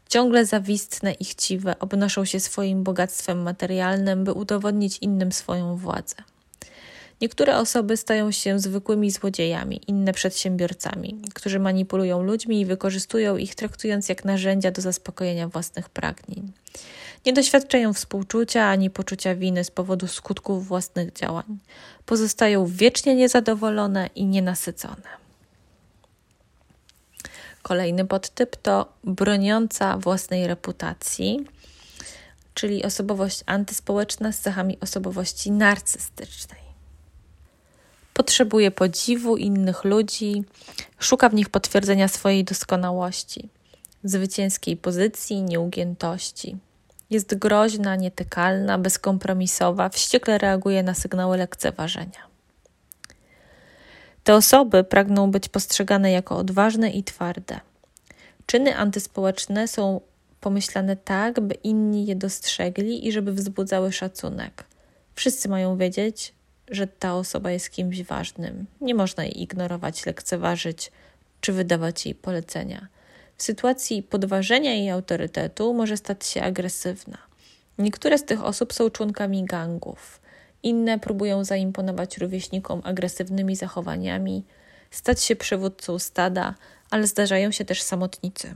Ciągle 0.08 0.46
zawistne 0.46 1.12
i 1.12 1.24
chciwe 1.24 1.78
obnoszą 1.78 2.24
się 2.24 2.40
swoim 2.40 2.82
bogactwem 2.82 3.42
materialnym, 3.42 4.24
by 4.24 4.32
udowodnić 4.32 4.98
innym 5.00 5.32
swoją 5.32 5.76
władzę. 5.76 6.16
Niektóre 7.20 7.58
osoby 7.58 7.96
stają 7.96 8.32
się 8.32 8.58
zwykłymi 8.58 9.10
złodziejami, 9.10 9.80
inne 9.86 10.12
przedsiębiorcami, 10.12 11.22
którzy 11.34 11.58
manipulują 11.58 12.22
ludźmi 12.22 12.60
i 12.60 12.66
wykorzystują 12.66 13.36
ich, 13.36 13.54
traktując 13.54 14.08
jak 14.08 14.24
narzędzia 14.24 14.70
do 14.70 14.82
zaspokojenia 14.82 15.48
własnych 15.48 15.88
pragnień. 15.88 16.52
Nie 17.26 17.32
doświadczają 17.32 17.92
współczucia 17.92 18.64
ani 18.64 18.90
poczucia 18.90 19.34
winy 19.34 19.64
z 19.64 19.70
powodu 19.70 20.06
skutków 20.06 20.66
własnych 20.66 21.12
działań. 21.12 21.58
Pozostają 22.06 22.66
wiecznie 22.66 23.14
niezadowolone 23.14 24.10
i 24.14 24.26
nienasycone. 24.26 25.20
Kolejny 27.62 28.06
podtyp 28.06 28.56
to 28.56 28.92
broniąca 29.04 29.96
własnej 29.96 30.46
reputacji, 30.46 31.46
czyli 32.54 32.84
osobowość 32.84 33.42
antyspołeczna 33.46 34.32
z 34.32 34.40
cechami 34.40 34.78
osobowości 34.80 35.50
narcystycznej. 35.50 36.60
Potrzebuje 38.14 38.70
podziwu 38.70 39.36
innych 39.36 39.84
ludzi, 39.84 40.44
szuka 40.98 41.28
w 41.28 41.34
nich 41.34 41.48
potwierdzenia 41.48 42.08
swojej 42.08 42.44
doskonałości, 42.44 43.48
zwycięskiej 44.04 44.76
pozycji, 44.76 45.42
nieugiętości. 45.42 46.56
Jest 47.10 47.34
groźna, 47.34 47.96
nietykalna, 47.96 48.78
bezkompromisowa, 48.78 49.88
wściekle 49.88 50.38
reaguje 50.38 50.82
na 50.82 50.94
sygnały 50.94 51.36
lekceważenia. 51.36 52.30
Te 54.24 54.34
osoby 54.34 54.84
pragną 54.84 55.30
być 55.30 55.48
postrzegane 55.48 56.12
jako 56.12 56.36
odważne 56.36 56.90
i 56.90 57.04
twarde. 57.04 57.60
Czyny 58.46 58.76
antyspołeczne 58.76 59.68
są 59.68 60.00
pomyślane 60.40 60.96
tak, 60.96 61.40
by 61.40 61.54
inni 61.54 62.06
je 62.06 62.16
dostrzegli 62.16 63.08
i 63.08 63.12
żeby 63.12 63.32
wzbudzały 63.32 63.92
szacunek. 63.92 64.64
Wszyscy 65.14 65.48
mają 65.48 65.76
wiedzieć, 65.76 66.34
że 66.70 66.86
ta 66.86 67.14
osoba 67.14 67.50
jest 67.50 67.70
kimś 67.70 68.02
ważnym. 68.02 68.66
Nie 68.80 68.94
można 68.94 69.24
jej 69.24 69.42
ignorować, 69.42 70.06
lekceważyć 70.06 70.92
czy 71.40 71.52
wydawać 71.52 72.06
jej 72.06 72.14
polecenia. 72.14 72.88
W 73.40 73.42
sytuacji 73.42 74.02
podważenia 74.02 74.74
jej 74.74 74.90
autorytetu 74.90 75.74
może 75.74 75.96
stać 75.96 76.26
się 76.26 76.42
agresywna. 76.42 77.18
Niektóre 77.78 78.18
z 78.18 78.24
tych 78.24 78.44
osób 78.44 78.72
są 78.72 78.90
członkami 78.90 79.44
gangów, 79.44 80.20
inne 80.62 80.98
próbują 80.98 81.44
zaimponować 81.44 82.18
rówieśnikom 82.18 82.80
agresywnymi 82.84 83.56
zachowaniami, 83.56 84.44
stać 84.90 85.22
się 85.22 85.36
przywódcą 85.36 85.98
stada, 85.98 86.54
ale 86.90 87.06
zdarzają 87.06 87.50
się 87.50 87.64
też 87.64 87.82
samotnicy. 87.82 88.54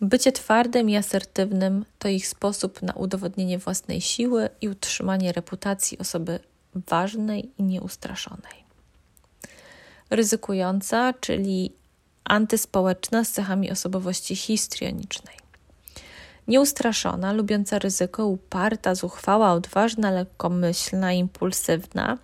Bycie 0.00 0.32
twardym 0.32 0.90
i 0.90 0.96
asertywnym 0.96 1.84
to 1.98 2.08
ich 2.08 2.26
sposób 2.26 2.82
na 2.82 2.92
udowodnienie 2.92 3.58
własnej 3.58 4.00
siły 4.00 4.48
i 4.60 4.68
utrzymanie 4.68 5.32
reputacji 5.32 5.98
osoby 5.98 6.38
ważnej 6.74 7.50
i 7.58 7.62
nieustraszonej. 7.62 8.64
Ryzykująca, 10.10 11.14
czyli 11.20 11.72
antyspołeczna 12.24 13.24
z 13.24 13.30
cechami 13.30 13.70
osobowości 13.70 14.36
histrionicznej. 14.36 15.36
Nieustraszona, 16.48 17.32
lubiąca 17.32 17.78
ryzyko, 17.78 18.26
uparta, 18.26 18.94
zuchwała, 18.94 19.52
odważna, 19.52 20.10
lekkomyślna, 20.10 21.12
impulsywna, 21.12 22.18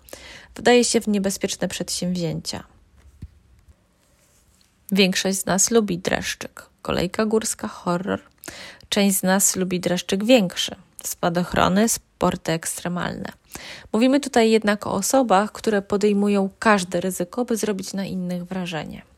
wdaje 0.55 0.85
się 0.85 1.01
w 1.01 1.09
niebezpieczne 1.09 1.69
przedsięwzięcia. 1.69 2.65
Większość 4.93 5.39
z 5.39 5.47
nas 5.47 5.71
lubi 5.71 5.99
dreszczyk. 5.99 6.67
Kolejka 6.83 7.27
górska, 7.27 7.69
horror. 7.69 8.21
Część 8.89 9.19
z 9.19 9.23
nas 9.23 9.57
lubi 9.57 9.81
dreszczyk 9.81 10.25
większy. 10.25 10.77
Spadochrony, 11.05 11.89
sporty 11.89 12.53
ekstremalne. 12.53 13.33
Mówimy 13.93 14.21
tutaj 14.21 14.51
jednak 14.51 14.87
o 14.87 14.93
osobach, 14.93 15.53
które 15.53 15.83
podejmują 15.83 16.51
każde 16.59 17.01
ryzyko, 17.01 17.45
by 17.45 17.57
zrobić 17.57 17.93
na 17.93 18.05
innych 18.05 18.45
wrażenie 18.45 19.10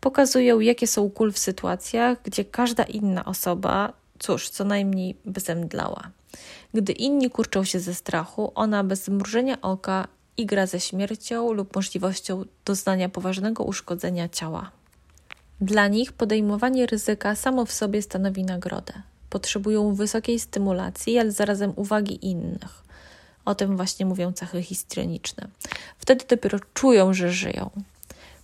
pokazują, 0.00 0.60
jakie 0.60 0.86
są 0.86 1.10
kul 1.10 1.32
w 1.32 1.38
sytuacjach, 1.38 2.22
gdzie 2.22 2.44
każda 2.44 2.82
inna 2.82 3.24
osoba, 3.24 3.92
cóż, 4.18 4.48
co 4.48 4.64
najmniej 4.64 5.16
by 5.24 5.40
zemdlała. 5.40 6.10
Gdy 6.74 6.92
inni 6.92 7.30
kurczą 7.30 7.64
się 7.64 7.80
ze 7.80 7.94
strachu, 7.94 8.52
ona 8.54 8.84
bez 8.84 9.04
zmrużenia 9.04 9.60
oka 9.60 10.08
igra 10.36 10.66
ze 10.66 10.80
śmiercią 10.80 11.52
lub 11.52 11.76
możliwością 11.76 12.44
doznania 12.64 13.08
poważnego 13.08 13.64
uszkodzenia 13.64 14.28
ciała. 14.28 14.70
Dla 15.60 15.88
nich 15.88 16.12
podejmowanie 16.12 16.86
ryzyka 16.86 17.34
samo 17.34 17.66
w 17.66 17.72
sobie 17.72 18.02
stanowi 18.02 18.44
nagrodę. 18.44 18.92
Potrzebują 19.30 19.94
wysokiej 19.94 20.38
stymulacji, 20.38 21.18
ale 21.18 21.32
zarazem 21.32 21.72
uwagi 21.76 22.26
innych. 22.26 22.84
O 23.44 23.54
tym 23.54 23.76
właśnie 23.76 24.06
mówią 24.06 24.32
cechy 24.32 24.62
histrioniczne. 24.62 25.48
Wtedy 25.98 26.24
dopiero 26.28 26.58
czują, 26.74 27.14
że 27.14 27.32
żyją. 27.32 27.70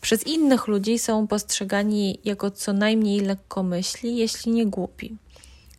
Przez 0.07 0.27
innych 0.27 0.67
ludzi 0.67 0.99
są 0.99 1.27
postrzegani 1.27 2.19
jako 2.25 2.51
co 2.51 2.73
najmniej 2.73 3.21
lekkomyśli, 3.21 4.17
jeśli 4.17 4.53
nie 4.53 4.67
głupi. 4.67 5.17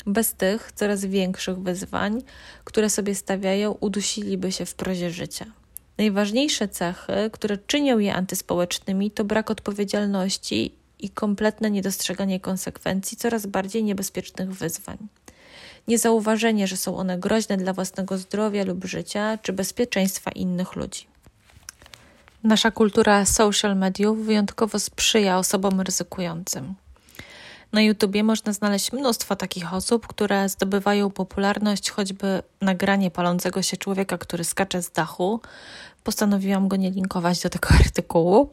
Bez 0.06 0.34
tych 0.34 0.72
coraz 0.72 1.06
większych 1.06 1.58
wyzwań, 1.60 2.22
które 2.64 2.90
sobie 2.90 3.16
stawiają, 3.16 3.72
udusiliby 3.72 4.52
się 4.52 4.66
w 4.66 4.74
prozie 4.76 5.12
życia. 5.12 5.46
Najważniejsze 5.98 6.68
cechy, 6.68 7.14
które 7.32 7.58
czynią 7.58 8.00
je 8.00 8.14
antyspołecznymi, 8.14 9.12
to 9.12 9.26
brak 9.26 9.52
odpowiedzialności 9.52 10.72
i 11.00 11.10
kompletne 11.10 11.72
niedostrzeganie 11.72 12.40
konsekwencji 12.40 13.18
coraz 13.18 13.46
bardziej 13.46 13.84
niebezpiecznych 13.84 14.54
wyzwań. 14.54 14.98
Niezauważenie, 15.88 16.68
że 16.68 16.78
są 16.78 16.98
one 16.98 17.18
groźne 17.18 17.58
dla 17.58 17.74
własnego 17.74 18.18
zdrowia 18.18 18.64
lub 18.64 18.86
życia 18.86 19.38
czy 19.42 19.54
bezpieczeństwa 19.54 20.32
innych 20.32 20.76
ludzi. 20.76 21.08
Nasza 22.48 22.72
kultura 22.72 23.26
social 23.26 23.78
mediów 23.78 24.26
wyjątkowo 24.26 24.80
sprzyja 24.80 25.38
osobom 25.38 25.82
ryzykującym. 25.82 26.76
Na 27.72 27.82
YouTubie 27.82 28.24
można 28.24 28.54
znaleźć 28.54 28.92
mnóstwo 28.92 29.36
takich 29.36 29.74
osób, 29.74 30.08
które 30.08 30.50
zdobywają 30.50 31.10
popularność, 31.10 31.90
choćby 31.90 32.44
nagranie 32.62 33.12
palącego 33.12 33.62
się 33.62 33.78
człowieka, 33.78 34.18
który 34.18 34.44
skacze 34.44 34.82
z 34.82 34.92
dachu. 34.92 35.42
Postanowiłam 36.04 36.68
go 36.68 36.76
nie 36.76 36.92
linkować 36.92 37.42
do 37.42 37.50
tego 37.50 37.70
artykułu. 37.80 38.50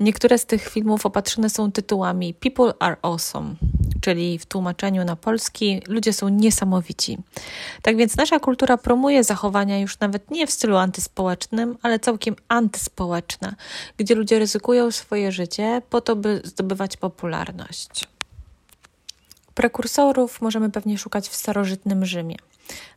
Niektóre 0.00 0.38
z 0.38 0.46
tych 0.46 0.68
filmów 0.68 1.06
opatrzone 1.06 1.50
są 1.50 1.72
tytułami 1.72 2.34
People 2.34 2.74
are 2.78 2.96
awesome, 3.02 3.54
czyli 4.00 4.38
w 4.38 4.46
tłumaczeniu 4.46 5.04
na 5.04 5.16
polski 5.16 5.82
ludzie 5.88 6.12
są 6.12 6.28
niesamowici. 6.28 7.18
Tak 7.82 7.96
więc 7.96 8.16
nasza 8.16 8.40
kultura 8.40 8.76
promuje 8.76 9.24
zachowania 9.24 9.78
już 9.78 10.00
nawet 10.00 10.30
nie 10.30 10.46
w 10.46 10.50
stylu 10.50 10.76
antyspołecznym, 10.76 11.78
ale 11.82 11.98
całkiem 11.98 12.36
antyspołeczne, 12.48 13.54
gdzie 13.96 14.14
ludzie 14.14 14.38
ryzykują 14.38 14.90
swoje 14.90 15.32
życie 15.32 15.82
po 15.90 16.00
to, 16.00 16.16
by 16.16 16.40
zdobywać 16.44 16.96
popularność. 16.96 18.08
Prekursorów 19.54 20.40
możemy 20.40 20.70
pewnie 20.70 20.98
szukać 20.98 21.28
w 21.28 21.36
starożytnym 21.36 22.06
Rzymie. 22.06 22.36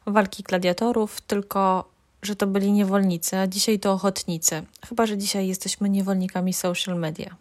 Walki 0.06 0.44
gladiatorów, 0.44 1.22
tylko 1.22 1.90
że 2.22 2.36
to 2.36 2.48
byli 2.48 2.72
niewolnicy, 2.72 3.38
a 3.38 3.48
dzisiaj 3.48 3.80
to 3.80 3.92
ochotnicy. 3.92 4.64
Chyba, 4.90 5.06
że 5.06 5.18
dzisiaj 5.18 5.48
jesteśmy 5.48 5.90
niewolnikami 5.90 6.54
social 6.54 7.00
media 7.00 7.36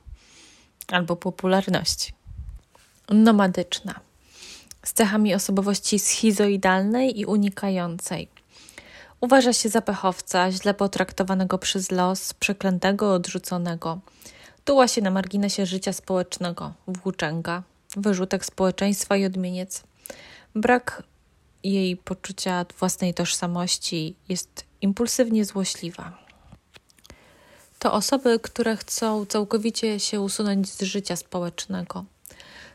albo 0.88 1.16
popularności. 1.16 2.12
Nomadyczna. 3.08 4.00
Z 4.84 4.92
cechami 4.92 5.34
osobowości 5.34 5.98
schizoidalnej 5.98 7.20
i 7.20 7.26
unikającej. 7.26 8.28
Uważa 9.20 9.52
się 9.52 9.68
za 9.68 9.80
pechowca, 9.80 10.52
źle 10.52 10.74
potraktowanego 10.74 11.58
przez 11.58 11.90
los, 11.90 12.34
przeklętego, 12.34 13.12
odrzuconego. 13.12 13.98
Tuła 14.64 14.88
się 14.88 15.02
na 15.02 15.10
marginesie 15.10 15.66
życia 15.66 15.92
społecznego, 15.92 16.72
włóczęga, 16.86 17.62
wyrzutek 17.96 18.44
społeczeństwa 18.44 19.16
i 19.16 19.24
odmieniec. 19.24 19.82
Brak 20.54 21.02
jej 21.64 21.96
poczucia 21.96 22.66
własnej 22.78 23.14
tożsamości 23.14 24.14
jest 24.28 24.67
impulsywnie 24.82 25.44
złośliwa. 25.44 26.18
To 27.78 27.92
osoby, 27.92 28.40
które 28.42 28.76
chcą 28.76 29.26
całkowicie 29.26 30.00
się 30.00 30.20
usunąć 30.20 30.68
z 30.72 30.82
życia 30.82 31.16
społecznego. 31.16 32.04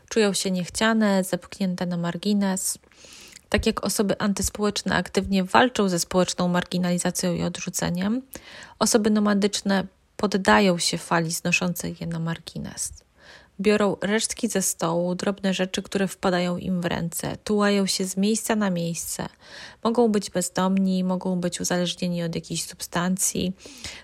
Czują 0.08 0.32
się 0.32 0.50
niechciane, 0.50 1.24
zepchnięte 1.24 1.86
na 1.86 1.96
margines. 1.96 2.78
Tak 3.48 3.66
jak 3.66 3.84
osoby 3.84 4.18
antyspołeczne 4.18 4.96
aktywnie 4.96 5.44
walczą 5.44 5.88
ze 5.88 5.98
społeczną 5.98 6.48
marginalizacją 6.48 7.34
i 7.34 7.42
odrzuceniem, 7.42 8.22
osoby 8.78 9.10
nomadyczne 9.10 9.86
poddają 10.16 10.78
się 10.78 10.98
fali 10.98 11.30
znoszącej 11.30 11.96
je 12.00 12.06
na 12.06 12.18
margines. 12.18 12.92
Biorą 13.60 13.96
resztki 14.00 14.48
ze 14.48 14.62
stołu, 14.62 15.14
drobne 15.14 15.54
rzeczy, 15.54 15.82
które 15.82 16.08
wpadają 16.08 16.56
im 16.56 16.80
w 16.80 16.84
ręce, 16.84 17.36
tułają 17.44 17.86
się 17.86 18.04
z 18.04 18.16
miejsca 18.16 18.56
na 18.56 18.70
miejsce. 18.70 19.28
Mogą 19.84 20.08
być 20.08 20.30
bezdomni, 20.30 21.04
mogą 21.04 21.40
być 21.40 21.60
uzależnieni 21.60 22.22
od 22.22 22.34
jakiejś 22.34 22.64
substancji, 22.64 23.52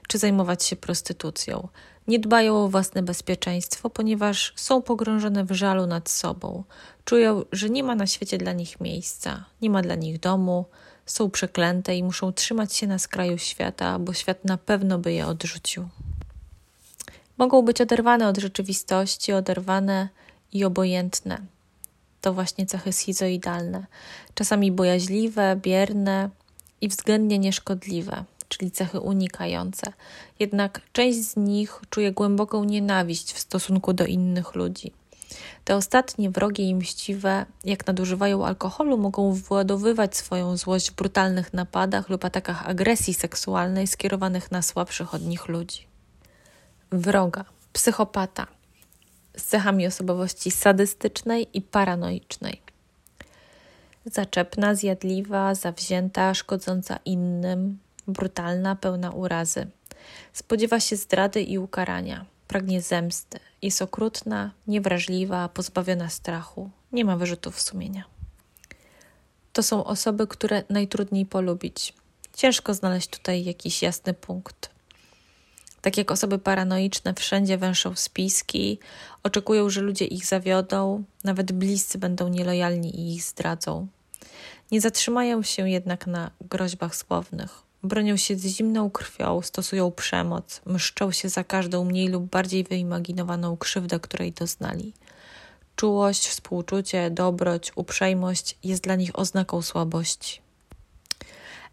czy 0.09 0.19
zajmować 0.19 0.65
się 0.65 0.77
prostytucją. 0.77 1.69
Nie 2.09 2.19
dbają 2.19 2.65
o 2.65 2.69
własne 2.69 3.03
bezpieczeństwo, 3.03 3.91
ponieważ 3.91 4.53
są 4.57 4.83
pogrążone 4.83 5.45
w 5.45 5.53
żalu 5.53 5.87
nad 5.87 6.09
sobą. 6.09 6.65
Czują, 7.05 7.43
że 7.53 7.71
nie 7.71 7.85
ma 7.85 7.95
na 7.95 8.07
świecie 8.07 8.39
dla 8.39 8.53
nich 8.53 8.81
miejsca, 8.81 9.45
nie 9.63 9.71
ma 9.71 9.83
dla 9.83 9.95
nich 9.95 10.21
domu, 10.21 10.65
są 11.07 11.31
przeklęte 11.31 11.97
i 11.97 12.03
muszą 12.03 12.33
trzymać 12.33 12.75
się 12.75 12.87
na 12.87 12.99
skraju 12.99 13.39
świata, 13.39 13.99
bo 13.99 14.13
świat 14.13 14.45
na 14.45 14.59
pewno 14.59 14.99
by 14.99 15.13
je 15.13 15.27
odrzucił 15.27 15.89
mogą 17.41 17.63
być 17.63 17.81
oderwane 17.81 18.29
od 18.29 18.39
rzeczywistości, 18.39 19.33
oderwane 19.33 20.09
i 20.53 20.65
obojętne. 20.65 21.39
To 22.21 22.33
właśnie 22.33 22.67
cechy 22.67 22.93
schizoidalne, 22.93 23.87
czasami 24.35 24.73
bojaźliwe, 24.73 25.57
bierne 25.57 26.31
i 26.81 26.89
względnie 26.89 27.39
nieszkodliwe, 27.39 28.25
czyli 28.49 28.71
cechy 28.71 29.01
unikające. 29.01 29.93
Jednak 30.39 30.81
część 30.93 31.19
z 31.19 31.37
nich 31.37 31.81
czuje 31.91 32.13
głęboką 32.13 32.65
nienawiść 32.65 33.33
w 33.33 33.39
stosunku 33.39 33.93
do 33.93 34.07
innych 34.07 34.55
ludzi. 34.55 34.93
Te 35.65 35.77
ostatnie, 35.77 36.31
wrogie 36.31 36.65
i 36.65 36.75
mściwe, 36.75 37.47
jak 37.65 37.87
nadużywają 37.87 38.47
alkoholu, 38.47 38.99
mogą 38.99 39.33
władowywać 39.33 40.17
swoją 40.17 40.57
złość 40.57 40.91
w 40.91 40.95
brutalnych 40.95 41.53
napadach 41.53 42.09
lub 42.09 42.25
atakach 42.25 42.69
agresji 42.69 43.15
seksualnej 43.15 43.87
skierowanych 43.87 44.51
na 44.51 44.63
słabszych 44.63 45.15
od 45.15 45.23
nich 45.23 45.49
ludzi 45.49 45.90
wroga, 46.93 47.45
psychopata 47.73 48.47
z 49.37 49.45
cechami 49.45 49.87
osobowości 49.87 50.51
sadystycznej 50.51 51.49
i 51.55 51.63
paranoicznej. 51.63 52.63
Zaczepna, 54.07 54.75
zjadliwa, 54.75 55.55
zawzięta, 55.55 56.35
szkodząca 56.35 56.99
innym, 57.05 57.79
brutalna, 58.07 58.77
pełna 58.77 59.11
urazy. 59.11 59.67
Spodziewa 60.33 60.81
się 60.81 60.97
zdrady 60.97 61.43
i 61.43 61.59
ukarania, 61.59 62.27
pragnie 62.49 62.83
zemsty, 62.83 63.41
jest 63.63 63.83
okrutna, 63.83 64.51
niewrażliwa, 64.67 65.49
pozbawiona 65.49 66.09
strachu, 66.09 66.71
nie 66.93 67.05
ma 67.05 67.17
wyrzutów 67.17 67.61
sumienia. 67.61 68.05
To 69.53 69.63
są 69.63 69.85
osoby, 69.85 70.27
które 70.27 70.63
najtrudniej 70.69 71.27
polubić. 71.27 71.95
Ciężko 72.35 72.75
znaleźć 72.75 73.09
tutaj 73.09 73.45
jakiś 73.45 73.83
jasny 73.83 74.15
punkt. 74.15 74.71
Tak 75.83 75.97
jak 75.97 76.11
osoby 76.11 76.39
paranoiczne 76.39 77.15
wszędzie 77.15 77.59
węszą 77.59 77.95
spiski, 77.95 78.79
oczekują, 79.23 79.71
że 79.71 79.81
ludzie 79.81 80.05
ich 80.05 80.27
zawiodą, 80.27 81.05
nawet 81.25 81.53
bliscy 81.53 81.99
będą 81.99 82.29
nielojalni 82.29 83.01
i 83.01 83.15
ich 83.15 83.23
zdradzą. 83.23 83.87
Nie 84.71 84.81
zatrzymają 84.81 85.43
się 85.43 85.71
jednak 85.71 86.07
na 86.07 86.31
groźbach 86.41 86.97
słownych. 86.97 87.63
Bronią 87.83 88.17
się 88.17 88.37
z 88.37 88.47
zimną 88.47 88.91
krwią, 88.91 89.43
stosują 89.43 89.91
przemoc, 89.91 90.61
mszczą 90.67 91.13
się 91.13 91.29
za 91.29 91.45
każdą 91.45 91.85
mniej 91.85 92.09
lub 92.09 92.25
bardziej 92.25 92.65
wyimaginowaną 92.65 93.57
krzywdę, 93.57 94.01
której 94.01 94.33
doznali. 94.33 94.93
Czułość, 95.77 96.29
współczucie, 96.29 97.11
dobroć, 97.11 97.73
uprzejmość 97.75 98.57
jest 98.65 98.83
dla 98.83 98.95
nich 98.95 99.19
oznaką 99.19 99.63
słabości. 99.63 100.41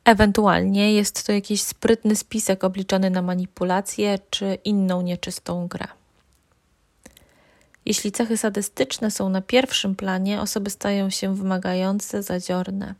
Ewentualnie 0.07 0.93
jest 0.93 1.25
to 1.25 1.31
jakiś 1.31 1.61
sprytny 1.61 2.15
spisek 2.15 2.63
obliczony 2.63 3.09
na 3.09 3.21
manipulację 3.21 4.19
czy 4.29 4.57
inną 4.63 5.01
nieczystą 5.01 5.67
grę. 5.67 5.87
Jeśli 7.85 8.11
cechy 8.11 8.37
sadystyczne 8.37 9.11
są 9.11 9.29
na 9.29 9.41
pierwszym 9.41 9.95
planie, 9.95 10.41
osoby 10.41 10.69
stają 10.69 11.09
się 11.09 11.35
wymagające, 11.35 12.23
zadziorne. 12.23 12.95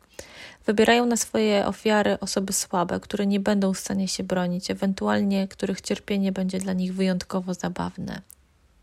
Wybierają 0.65 1.05
na 1.05 1.17
swoje 1.17 1.65
ofiary 1.65 2.19
osoby 2.19 2.53
słabe, 2.53 2.99
które 2.99 3.27
nie 3.27 3.39
będą 3.39 3.73
w 3.73 3.79
stanie 3.79 4.07
się 4.07 4.23
bronić, 4.23 4.71
ewentualnie 4.71 5.47
których 5.47 5.81
cierpienie 5.81 6.31
będzie 6.31 6.59
dla 6.59 6.73
nich 6.73 6.93
wyjątkowo 6.95 7.53
zabawne. 7.53 8.21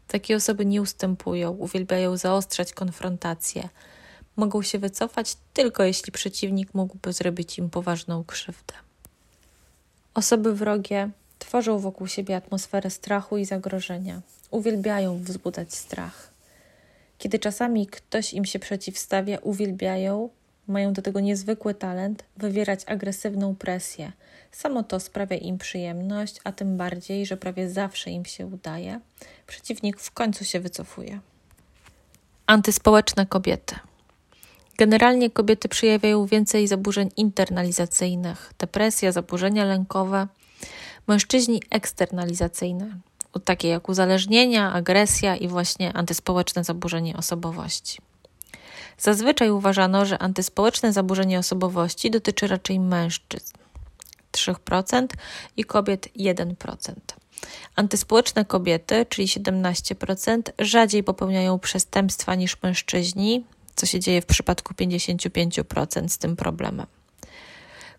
Takie 0.08 0.36
osoby 0.36 0.66
nie 0.66 0.82
ustępują, 0.82 1.50
uwielbiają 1.50 2.16
zaostrzać 2.16 2.72
konfrontacje 2.72 3.68
mogą 4.36 4.62
się 4.62 4.78
wycofać 4.78 5.36
tylko 5.54 5.84
jeśli 5.84 6.12
przeciwnik 6.12 6.74
mógłby 6.74 7.12
zrobić 7.12 7.58
im 7.58 7.70
poważną 7.70 8.24
krzywdę. 8.24 8.74
Osoby 10.14 10.54
wrogie 10.54 11.10
tworzą 11.38 11.78
wokół 11.78 12.06
siebie 12.06 12.36
atmosferę 12.36 12.90
strachu 12.90 13.36
i 13.36 13.44
zagrożenia. 13.44 14.20
Uwielbiają 14.50 15.18
wzbudzać 15.18 15.74
strach. 15.74 16.30
Kiedy 17.18 17.38
czasami 17.38 17.86
ktoś 17.86 18.34
im 18.34 18.44
się 18.44 18.58
przeciwstawia, 18.58 19.38
uwielbiają, 19.38 20.28
mają 20.68 20.92
do 20.92 21.02
tego 21.02 21.20
niezwykły 21.20 21.74
talent, 21.74 22.24
wywierać 22.36 22.80
agresywną 22.86 23.56
presję. 23.56 24.12
Samo 24.52 24.82
to 24.82 25.00
sprawia 25.00 25.36
im 25.36 25.58
przyjemność, 25.58 26.40
a 26.44 26.52
tym 26.52 26.76
bardziej, 26.76 27.26
że 27.26 27.36
prawie 27.36 27.70
zawsze 27.70 28.10
im 28.10 28.24
się 28.24 28.46
udaje. 28.46 29.00
Przeciwnik 29.46 30.00
w 30.00 30.10
końcu 30.10 30.44
się 30.44 30.60
wycofuje. 30.60 31.20
Antyspołeczne 32.46 33.26
kobiety. 33.26 33.74
Generalnie 34.78 35.30
kobiety 35.30 35.68
przejawiają 35.68 36.26
więcej 36.26 36.68
zaburzeń 36.68 37.10
internalizacyjnych, 37.16 38.52
depresja, 38.58 39.12
zaburzenia 39.12 39.64
lękowe, 39.64 40.26
mężczyźni 41.06 41.62
eksternalizacyjne, 41.70 42.98
takie 43.44 43.68
jak 43.68 43.88
uzależnienia, 43.88 44.72
agresja 44.72 45.36
i 45.36 45.48
właśnie 45.48 45.92
antyspołeczne 45.92 46.64
zaburzenie 46.64 47.16
osobowości. 47.16 47.98
Zazwyczaj 48.98 49.50
uważano, 49.50 50.04
że 50.04 50.18
antyspołeczne 50.18 50.92
zaburzenie 50.92 51.38
osobowości 51.38 52.10
dotyczy 52.10 52.46
raczej 52.46 52.80
mężczyzn. 52.80 53.52
3% 54.32 55.06
i 55.56 55.64
kobiet 55.64 56.08
1%. 56.16 56.94
Antyspołeczne 57.76 58.44
kobiety, 58.44 59.06
czyli 59.08 59.28
17%, 59.28 60.42
rzadziej 60.58 61.04
popełniają 61.04 61.58
przestępstwa 61.58 62.34
niż 62.34 62.62
mężczyźni, 62.62 63.44
co 63.76 63.86
się 63.86 64.00
dzieje 64.00 64.22
w 64.22 64.26
przypadku 64.26 64.74
55% 64.74 66.08
z 66.08 66.18
tym 66.18 66.36
problemem. 66.36 66.86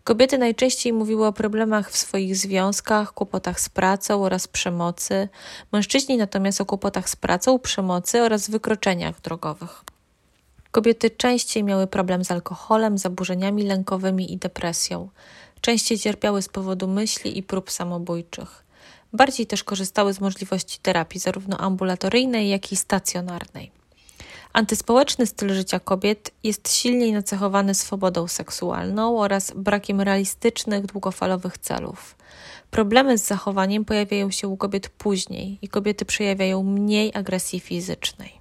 Kobiety 0.03 0.37
najczęściej 0.37 0.93
mówiły 0.93 1.27
o 1.27 1.33
problemach 1.33 1.91
w 1.91 1.97
swoich 1.97 2.35
związkach, 2.35 3.13
kłopotach 3.13 3.59
z 3.59 3.69
pracą 3.69 4.23
oraz 4.23 4.47
przemocy, 4.47 5.29
mężczyźni 5.71 6.17
natomiast 6.17 6.61
o 6.61 6.65
kłopotach 6.65 7.09
z 7.09 7.15
pracą, 7.15 7.59
przemocy 7.59 8.21
oraz 8.21 8.49
wykroczeniach 8.49 9.21
drogowych. 9.21 9.83
Kobiety 10.71 11.09
częściej 11.09 11.63
miały 11.63 11.87
problem 11.87 12.25
z 12.25 12.31
alkoholem, 12.31 12.97
zaburzeniami 12.97 13.63
lękowymi 13.63 14.33
i 14.33 14.37
depresją. 14.37 15.09
Częściej 15.61 15.99
cierpiały 15.99 16.41
z 16.41 16.49
powodu 16.49 16.87
myśli 16.87 17.37
i 17.37 17.43
prób 17.43 17.71
samobójczych. 17.71 18.63
Bardziej 19.13 19.47
też 19.47 19.63
korzystały 19.63 20.13
z 20.13 20.21
możliwości 20.21 20.79
terapii, 20.81 21.19
zarówno 21.19 21.57
ambulatoryjnej, 21.57 22.49
jak 22.49 22.71
i 22.71 22.75
stacjonarnej. 22.75 23.71
Antyspołeczny 24.55 25.25
styl 25.25 25.53
życia 25.53 25.79
kobiet 25.79 26.31
jest 26.43 26.73
silniej 26.73 27.13
nacechowany 27.13 27.73
swobodą 27.73 28.27
seksualną 28.27 29.19
oraz 29.19 29.51
brakiem 29.55 30.01
realistycznych, 30.01 30.85
długofalowych 30.85 31.57
celów. 31.57 32.15
Problemy 32.71 33.17
z 33.17 33.27
zachowaniem 33.27 33.85
pojawiają 33.85 34.31
się 34.31 34.47
u 34.47 34.57
kobiet 34.57 34.89
później 34.89 35.59
i 35.61 35.67
kobiety 35.67 36.05
przejawiają 36.05 36.63
mniej 36.63 37.11
agresji 37.13 37.59
fizycznej. 37.59 38.39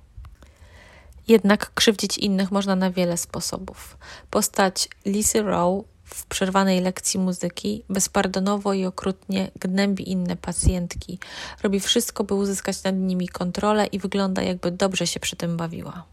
Jednak 1.28 1.74
krzywdzić 1.74 2.18
innych 2.18 2.50
można 2.50 2.76
na 2.76 2.90
wiele 2.90 3.16
sposobów. 3.16 3.96
Postać 4.30 4.88
Lizzie 5.06 5.42
Rowe 5.42 5.82
w 6.04 6.26
przerwanej 6.26 6.80
lekcji 6.80 7.20
muzyki 7.20 7.84
bezpardonowo 7.88 8.72
i 8.72 8.86
okrutnie 8.86 9.50
gnębi 9.60 10.10
inne 10.10 10.36
pacjentki. 10.36 11.18
Robi 11.62 11.80
wszystko, 11.80 12.24
by 12.24 12.34
uzyskać 12.34 12.82
nad 12.82 12.94
nimi 12.94 13.28
kontrolę 13.28 13.86
i 13.86 13.98
wygląda, 13.98 14.42
jakby 14.42 14.70
dobrze 14.70 15.06
się 15.06 15.20
przy 15.20 15.36
tym 15.36 15.56
bawiła. 15.56 16.04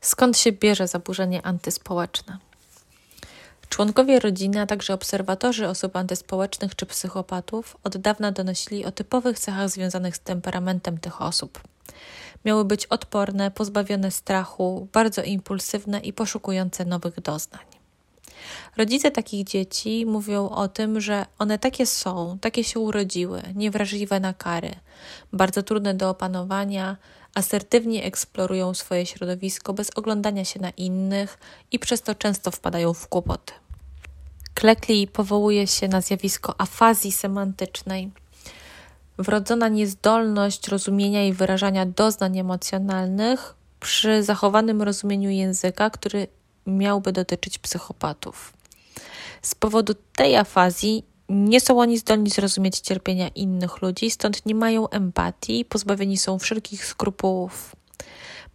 Skąd 0.00 0.38
się 0.38 0.52
bierze 0.52 0.88
zaburzenie 0.88 1.46
antyspołeczne? 1.46 2.38
Członkowie 3.68 4.20
rodziny, 4.20 4.60
a 4.60 4.66
także 4.66 4.94
obserwatorzy 4.94 5.68
osób 5.68 5.96
antyspołecznych 5.96 6.76
czy 6.76 6.86
psychopatów 6.86 7.76
od 7.84 7.96
dawna 7.96 8.32
donosili 8.32 8.84
o 8.84 8.92
typowych 8.92 9.38
cechach 9.38 9.68
związanych 9.70 10.16
z 10.16 10.20
temperamentem 10.20 10.98
tych 10.98 11.22
osób. 11.22 11.60
Miały 12.44 12.64
być 12.64 12.86
odporne, 12.86 13.50
pozbawione 13.50 14.10
strachu, 14.10 14.88
bardzo 14.92 15.22
impulsywne 15.22 16.00
i 16.00 16.12
poszukujące 16.12 16.84
nowych 16.84 17.20
doznań. 17.20 17.67
Rodzice 18.76 19.10
takich 19.10 19.46
dzieci 19.46 20.06
mówią 20.06 20.48
o 20.48 20.68
tym, 20.68 21.00
że 21.00 21.26
one 21.38 21.58
takie 21.58 21.86
są, 21.86 22.38
takie 22.40 22.64
się 22.64 22.80
urodziły, 22.80 23.42
niewrażliwe 23.54 24.20
na 24.20 24.34
kary, 24.34 24.70
bardzo 25.32 25.62
trudne 25.62 25.94
do 25.94 26.10
opanowania, 26.10 26.96
asertywnie 27.34 28.04
eksplorują 28.04 28.74
swoje 28.74 29.06
środowisko 29.06 29.72
bez 29.72 29.90
oglądania 29.96 30.44
się 30.44 30.60
na 30.60 30.70
innych 30.70 31.38
i 31.72 31.78
przez 31.78 32.02
to 32.02 32.14
często 32.14 32.50
wpadają 32.50 32.94
w 32.94 33.08
kłopoty. 33.08 33.52
Klekli 34.54 35.06
powołuje 35.06 35.66
się 35.66 35.88
na 35.88 36.00
zjawisko 36.00 36.54
afazji 36.58 37.12
semantycznej. 37.12 38.10
Wrodzona 39.18 39.68
niezdolność 39.68 40.68
rozumienia 40.68 41.26
i 41.26 41.32
wyrażania 41.32 41.86
doznań 41.86 42.38
emocjonalnych 42.38 43.54
przy 43.80 44.22
zachowanym 44.22 44.82
rozumieniu 44.82 45.30
języka, 45.30 45.90
który 45.90 46.26
miałby 46.68 47.12
dotyczyć 47.12 47.58
psychopatów. 47.58 48.52
Z 49.42 49.54
powodu 49.54 49.94
tej 50.16 50.36
afazji 50.36 51.04
nie 51.28 51.60
są 51.60 51.80
oni 51.80 51.98
zdolni 51.98 52.30
zrozumieć 52.30 52.80
cierpienia 52.80 53.28
innych 53.28 53.82
ludzi, 53.82 54.10
stąd 54.10 54.46
nie 54.46 54.54
mają 54.54 54.88
empatii, 54.88 55.64
pozbawieni 55.64 56.16
są 56.16 56.38
wszelkich 56.38 56.86
skrupułów. 56.86 57.76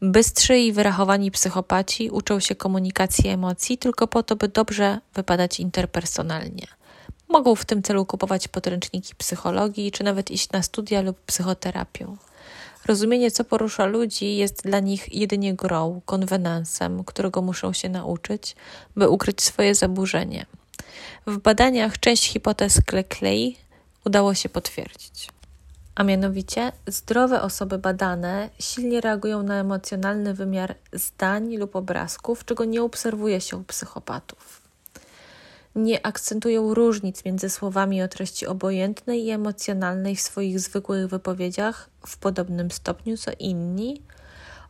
Bystrzy 0.02 0.60
i 0.60 0.72
wyrachowani 0.72 1.32
psychopaci 1.32 2.10
uczą 2.10 2.40
się 2.40 2.56
komunikacji 2.56 3.30
emocji 3.30 3.78
tylko 3.78 4.08
po 4.08 4.24
to, 4.24 4.36
by 4.36 4.48
dobrze 4.48 5.00
wypadać 5.14 5.60
interpersonalnie. 5.60 6.68
Mogą 7.30 7.56
w 7.56 7.66
tym 7.66 7.84
celu 7.84 8.06
kupować 8.06 8.48
podręczniki 8.48 9.16
psychologii, 9.16 9.92
czy 9.92 10.04
nawet 10.04 10.32
iść 10.32 10.52
na 10.52 10.64
studia 10.64 11.02
lub 11.02 11.22
psychoterapię. 11.22 12.08
Rozumienie, 12.86 13.32
co 13.32 13.44
porusza 13.44 13.86
ludzi, 13.86 14.36
jest 14.36 14.64
dla 14.64 14.80
nich 14.80 15.16
jedynie 15.16 15.54
grą, 15.54 16.02
konwenansem, 16.06 17.04
którego 17.04 17.42
muszą 17.42 17.74
się 17.74 17.90
nauczyć, 17.90 18.56
by 18.96 19.10
ukryć 19.10 19.42
swoje 19.42 19.76
zaburzenie. 19.76 20.46
W 21.28 21.38
badaniach 21.38 22.00
część 22.00 22.32
hipotez 22.32 22.82
Cleckley 22.90 23.58
udało 24.06 24.34
się 24.34 24.50
potwierdzić. 24.50 25.30
A 25.96 26.04
mianowicie, 26.04 26.72
zdrowe 26.88 27.42
osoby 27.42 27.78
badane 27.78 28.50
silnie 28.60 29.02
reagują 29.02 29.44
na 29.44 29.60
emocjonalny 29.60 30.34
wymiar 30.34 30.76
zdań 30.94 31.58
lub 31.58 31.76
obrazków, 31.76 32.46
czego 32.46 32.66
nie 32.66 32.84
obserwuje 32.84 33.42
się 33.42 33.58
u 33.58 33.64
psychopatów. 33.64 34.63
Nie 35.76 36.06
akcentują 36.06 36.74
różnic 36.74 37.26
między 37.26 37.50
słowami 37.50 38.02
o 38.02 38.08
treści 38.08 38.48
obojętnej 38.48 39.26
i 39.26 39.30
emocjonalnej 39.30 40.16
w 40.16 40.22
swoich 40.22 40.60
zwykłych 40.60 41.08
wypowiedziach 41.08 41.90
w 42.08 42.18
podobnym 42.18 42.72
stopniu 42.72 43.18
co 43.18 43.32
inni, 43.40 44.02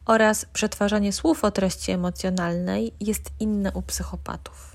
oraz 0.06 0.46
przetwarzanie 0.46 1.13
słów 1.13 1.44
o 1.44 1.52
treści 1.52 1.92
emocjonalnej 1.92 2.94
jest 3.00 3.32
inne 3.39 3.72
u 3.72 3.82
psychopatów 3.82 4.74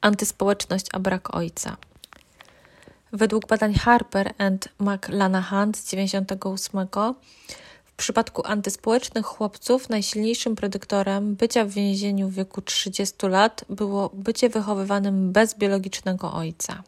antyspołeczność 0.00 0.86
a 0.92 0.98
brak 0.98 1.34
ojca. 1.34 1.76
Według 3.12 3.46
badań 3.46 3.74
Harper 3.74 4.34
and 4.38 4.68
McLanahan 4.78 5.74
z 5.74 5.90
98 5.90 6.88
w 7.98 8.00
przypadku 8.00 8.42
antyspołecznych 8.46 9.26
chłopców 9.26 9.88
najsilniejszym 9.88 10.56
predyktorem 10.56 11.34
bycia 11.34 11.64
w 11.64 11.68
więzieniu 11.68 12.28
w 12.28 12.34
wieku 12.34 12.62
30 12.62 13.26
lat 13.26 13.64
było 13.68 14.10
bycie 14.14 14.48
wychowywanym 14.48 15.32
bez 15.32 15.54
biologicznego 15.54 16.32
ojca. 16.32 16.82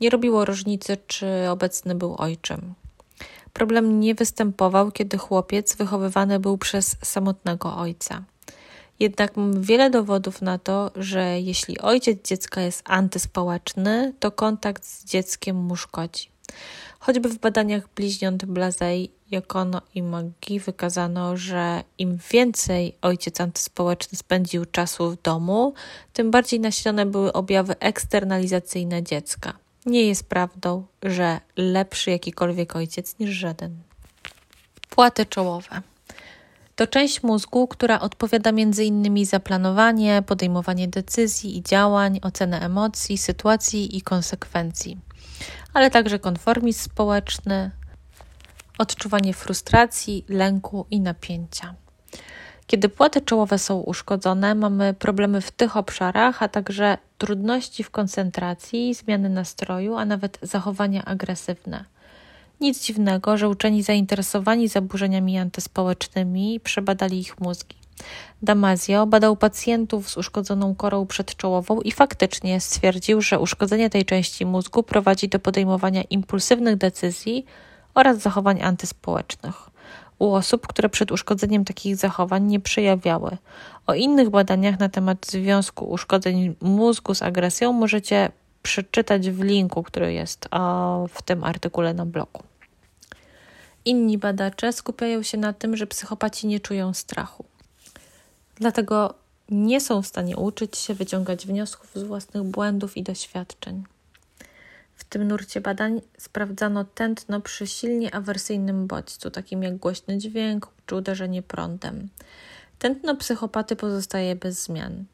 Nie 0.00 0.10
robiło 0.10 0.44
różnicy, 0.44 0.96
czy 1.06 1.26
obecny 1.50 1.94
był 1.94 2.14
ojczym. 2.18 2.74
Problem 3.52 4.00
nie 4.00 4.14
występował, 4.14 4.92
kiedy 4.92 5.18
chłopiec 5.18 5.76
wychowywany 5.76 6.40
był 6.40 6.58
przez 6.58 6.96
samotnego 7.02 7.76
ojca. 7.76 8.22
Jednak 9.00 9.36
mam 9.36 9.62
wiele 9.62 9.90
dowodów 9.90 10.42
na 10.42 10.58
to, 10.58 10.90
że 10.96 11.40
jeśli 11.40 11.78
ojciec 11.78 12.28
dziecka 12.28 12.60
jest 12.60 12.82
antyspołeczny, 12.84 14.12
to 14.20 14.30
kontakt 14.30 14.84
z 14.84 15.04
dzieckiem 15.04 15.56
mu 15.56 15.76
szkodzi. 15.76 16.28
Choćby 16.98 17.28
w 17.28 17.38
badaniach 17.38 17.88
bliźniąt 17.94 18.44
Blazej, 18.44 19.10
Jakono 19.30 19.82
i 19.94 20.02
Maggi 20.02 20.60
wykazano, 20.60 21.36
że 21.36 21.82
im 21.98 22.18
więcej 22.32 22.94
ojciec 23.02 23.40
antyspołeczny 23.40 24.18
spędził 24.18 24.64
czasu 24.64 25.10
w 25.10 25.22
domu, 25.22 25.74
tym 26.12 26.30
bardziej 26.30 26.60
nasilone 26.60 27.06
były 27.06 27.32
objawy 27.32 27.78
eksternalizacyjne 27.78 29.02
dziecka. 29.02 29.52
Nie 29.86 30.02
jest 30.02 30.28
prawdą, 30.28 30.86
że 31.02 31.40
lepszy 31.56 32.10
jakikolwiek 32.10 32.76
ojciec 32.76 33.18
niż 33.18 33.30
żaden. 33.30 33.76
Płaty 34.90 35.26
czołowe. 35.26 35.82
To 36.76 36.86
część 36.86 37.22
mózgu, 37.22 37.68
która 37.68 38.00
odpowiada 38.00 38.50
m.in. 38.50 39.26
za 39.26 39.40
planowanie, 39.40 40.22
podejmowanie 40.26 40.88
decyzji 40.88 41.58
i 41.58 41.62
działań, 41.62 42.18
ocenę 42.22 42.60
emocji, 42.60 43.18
sytuacji 43.18 43.96
i 43.96 44.02
konsekwencji, 44.02 44.98
ale 45.74 45.90
także 45.90 46.18
konformizm 46.18 46.80
społeczny, 46.80 47.70
odczuwanie 48.78 49.34
frustracji, 49.34 50.24
lęku 50.28 50.86
i 50.90 51.00
napięcia. 51.00 51.74
Kiedy 52.66 52.88
płaty 52.88 53.20
czołowe 53.20 53.58
są 53.58 53.80
uszkodzone, 53.80 54.54
mamy 54.54 54.94
problemy 54.94 55.40
w 55.40 55.50
tych 55.50 55.76
obszarach, 55.76 56.42
a 56.42 56.48
także 56.48 56.98
trudności 57.18 57.84
w 57.84 57.90
koncentracji, 57.90 58.94
zmiany 58.94 59.28
nastroju, 59.28 59.96
a 59.96 60.04
nawet 60.04 60.38
zachowania 60.42 61.04
agresywne. 61.04 61.84
Nic 62.60 62.84
dziwnego, 62.84 63.36
że 63.36 63.48
uczeni 63.48 63.82
zainteresowani 63.82 64.68
zaburzeniami 64.68 65.38
antyspołecznymi 65.38 66.60
przebadali 66.60 67.18
ich 67.18 67.40
mózgi. 67.40 67.77
Damasio 68.42 69.06
badał 69.06 69.36
pacjentów 69.36 70.10
z 70.10 70.16
uszkodzoną 70.16 70.74
korą 70.74 71.06
przedczołową 71.06 71.80
i 71.80 71.92
faktycznie 71.92 72.60
stwierdził, 72.60 73.20
że 73.20 73.38
uszkodzenie 73.38 73.90
tej 73.90 74.04
części 74.04 74.46
mózgu 74.46 74.82
prowadzi 74.82 75.28
do 75.28 75.38
podejmowania 75.38 76.02
impulsywnych 76.02 76.76
decyzji 76.76 77.46
oraz 77.94 78.18
zachowań 78.18 78.62
antyspołecznych 78.62 79.70
u 80.18 80.32
osób, 80.32 80.66
które 80.66 80.88
przed 80.88 81.12
uszkodzeniem 81.12 81.64
takich 81.64 81.96
zachowań 81.96 82.44
nie 82.44 82.60
przejawiały. 82.60 83.36
O 83.86 83.94
innych 83.94 84.30
badaniach 84.30 84.78
na 84.78 84.88
temat 84.88 85.26
związku 85.26 85.84
uszkodzeń 85.84 86.54
mózgu 86.60 87.14
z 87.14 87.22
agresją 87.22 87.72
możecie 87.72 88.30
przeczytać 88.62 89.30
w 89.30 89.42
linku, 89.42 89.82
który 89.82 90.12
jest 90.12 90.48
w 91.08 91.22
tym 91.22 91.44
artykule 91.44 91.94
na 91.94 92.06
blogu. 92.06 92.42
Inni 93.84 94.18
badacze 94.18 94.72
skupiają 94.72 95.22
się 95.22 95.38
na 95.38 95.52
tym, 95.52 95.76
że 95.76 95.86
psychopaci 95.86 96.46
nie 96.46 96.60
czują 96.60 96.94
strachu. 96.94 97.44
Dlatego 98.60 99.14
nie 99.50 99.80
są 99.80 100.02
w 100.02 100.06
stanie 100.06 100.36
uczyć 100.36 100.76
się 100.76 100.94
wyciągać 100.94 101.46
wniosków 101.46 101.90
z 101.94 102.02
własnych 102.02 102.42
błędów 102.42 102.96
i 102.96 103.02
doświadczeń. 103.02 103.84
W 104.94 105.04
tym 105.04 105.28
nurcie 105.28 105.60
badań 105.60 106.00
sprawdzano 106.18 106.84
tętno 106.84 107.40
przy 107.40 107.66
silnie 107.66 108.14
awersyjnym 108.14 108.86
bodźcu, 108.86 109.30
takim 109.30 109.62
jak 109.62 109.76
głośny 109.76 110.18
dźwięk 110.18 110.68
czy 110.86 110.96
uderzenie 110.96 111.42
prądem. 111.42 112.08
Tętno 112.78 113.16
psychopaty 113.16 113.76
pozostaje 113.76 114.36
bez 114.36 114.62
zmian. 114.62 115.04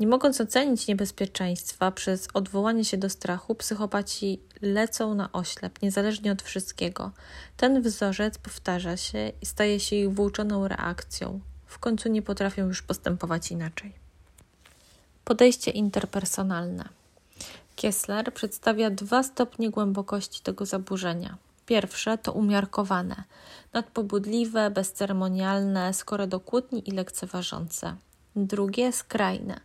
Nie 0.00 0.06
mogąc 0.06 0.40
ocenić 0.40 0.86
niebezpieczeństwa 0.86 1.90
przez 1.90 2.28
odwołanie 2.34 2.84
się 2.84 2.96
do 2.96 3.08
strachu, 3.08 3.54
psychopaci 3.54 4.40
lecą 4.62 5.14
na 5.14 5.32
oślep, 5.32 5.82
niezależnie 5.82 6.32
od 6.32 6.42
wszystkiego. 6.42 7.10
Ten 7.56 7.82
wzorzec 7.82 8.38
powtarza 8.38 8.96
się 8.96 9.32
i 9.42 9.46
staje 9.46 9.80
się 9.80 9.96
ich 9.96 10.14
włóczoną 10.14 10.68
reakcją. 10.68 11.40
W 11.72 11.78
końcu 11.78 12.08
nie 12.08 12.22
potrafią 12.22 12.66
już 12.66 12.82
postępować 12.82 13.50
inaczej. 13.50 13.92
Podejście 15.24 15.70
interpersonalne. 15.70 16.88
Kessler 17.76 18.34
przedstawia 18.34 18.90
dwa 18.90 19.22
stopnie 19.22 19.70
głębokości 19.70 20.42
tego 20.42 20.66
zaburzenia. 20.66 21.36
Pierwsze 21.66 22.18
to 22.18 22.32
umiarkowane, 22.32 23.24
nadpobudliwe, 23.72 24.70
bezceremonialne, 24.70 25.94
skore 25.94 26.26
do 26.26 26.40
kłótni 26.40 26.88
i 26.88 26.92
lekceważące. 26.92 27.96
Drugie 28.36 28.92
skrajne, 28.92 29.60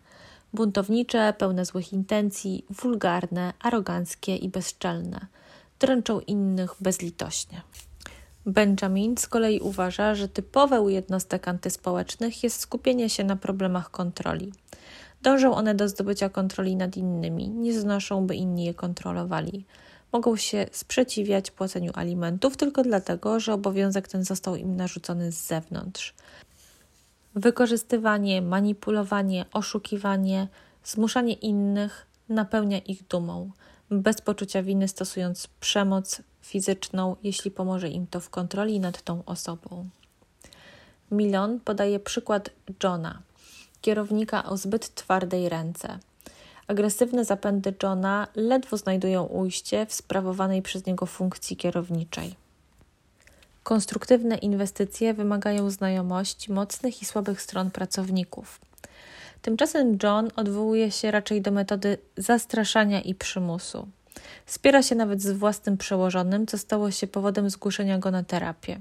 buntownicze, 0.54 1.34
pełne 1.38 1.66
złych 1.66 1.94
intencji, 1.94 2.66
wulgarne, 2.70 3.54
aroganckie 3.60 4.36
i 4.36 4.50
bezczelne. 4.50 5.28
Dręczą 5.80 6.20
innych 6.20 6.76
bezlitośnie. 6.80 7.62
Benjamin 8.48 9.18
z 9.18 9.28
kolei 9.28 9.60
uważa, 9.60 10.16
że 10.16 10.28
typowe 10.28 10.82
u 10.82 10.90
jednostek 10.90 11.48
antyspołecznych 11.48 12.44
jest 12.44 12.60
skupienie 12.60 13.10
się 13.10 13.24
na 13.24 13.36
problemach 13.36 13.92
kontroli. 13.92 14.52
Dążą 15.22 15.56
one 15.56 15.76
do 15.76 15.90
zdobycia 15.90 16.30
kontroli 16.30 16.76
nad 16.76 16.98
innymi, 16.98 17.50
nie 17.50 17.80
znoszą, 17.80 18.28
by 18.28 18.36
inni 18.36 18.66
je 18.66 18.74
kontrolowali. 18.74 19.66
Mogą 20.12 20.36
się 20.36 20.66
sprzeciwiać 20.72 21.52
płaceniu 21.52 21.92
alimentów 21.96 22.58
tylko 22.58 22.84
dlatego, 22.84 23.40
że 23.40 23.54
obowiązek 23.54 24.08
ten 24.08 24.24
został 24.24 24.56
im 24.56 24.76
narzucony 24.76 25.32
z 25.32 25.48
zewnątrz. 25.48 26.14
Wykorzystywanie, 27.36 28.42
manipulowanie, 28.42 29.46
oszukiwanie, 29.54 30.48
zmuszanie 30.84 31.34
innych 31.34 32.08
napełnia 32.30 32.80
ich 32.80 33.08
dumą, 33.08 33.52
bez 33.92 34.22
poczucia 34.22 34.64
winy 34.64 34.88
stosując 34.88 35.48
przemoc 35.60 36.22
fizyczną, 36.48 37.16
jeśli 37.24 37.52
pomoże 37.52 37.90
im 37.90 38.08
to 38.08 38.20
w 38.20 38.30
kontroli 38.30 38.80
nad 38.80 39.02
tą 39.02 39.26
osobą. 39.26 39.90
Milon 41.12 41.60
podaje 41.60 42.00
przykład 42.00 42.50
Johna, 42.84 43.22
kierownika 43.82 44.46
o 44.46 44.58
zbyt 44.58 44.96
twardej 44.96 45.50
ręce. 45.50 46.00
Agresywne 46.68 47.26
zapędy 47.26 47.74
Johna 47.84 48.28
ledwo 48.36 48.78
znajdują 48.78 49.24
ujście 49.24 49.86
w 49.86 49.94
sprawowanej 49.94 50.62
przez 50.62 50.86
niego 50.86 51.06
funkcji 51.06 51.58
kierowniczej. 51.58 52.36
Konstruktywne 53.64 54.38
inwestycje 54.38 55.14
wymagają 55.14 55.70
znajomości 55.70 56.52
mocnych 56.52 57.02
i 57.02 57.06
słabych 57.06 57.42
stron 57.42 57.72
pracowników. 57.72 58.60
Tymczasem 59.42 59.98
John 60.04 60.30
odwołuje 60.36 60.92
się 60.92 61.12
raczej 61.12 61.42
do 61.42 61.52
metody 61.52 61.98
zastraszania 62.18 63.02
i 63.02 63.16
przymusu. 63.16 63.88
Spiera 64.46 64.84
się 64.84 64.96
nawet 64.96 65.22
z 65.22 65.32
własnym 65.32 65.78
przełożonym, 65.78 66.48
co 66.48 66.58
stało 66.58 66.92
się 66.92 67.08
powodem 67.08 67.50
zgłoszenia 67.50 67.98
go 67.98 68.12
na 68.12 68.24
terapię. 68.24 68.80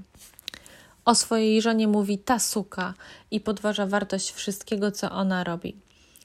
O 1.05 1.15
swojej 1.15 1.61
żonie 1.61 1.87
mówi 1.87 2.17
ta 2.17 2.39
suka 2.39 2.93
i 3.31 3.39
podważa 3.39 3.85
wartość 3.85 4.31
wszystkiego, 4.31 4.91
co 4.91 5.11
ona 5.11 5.43
robi. 5.43 5.75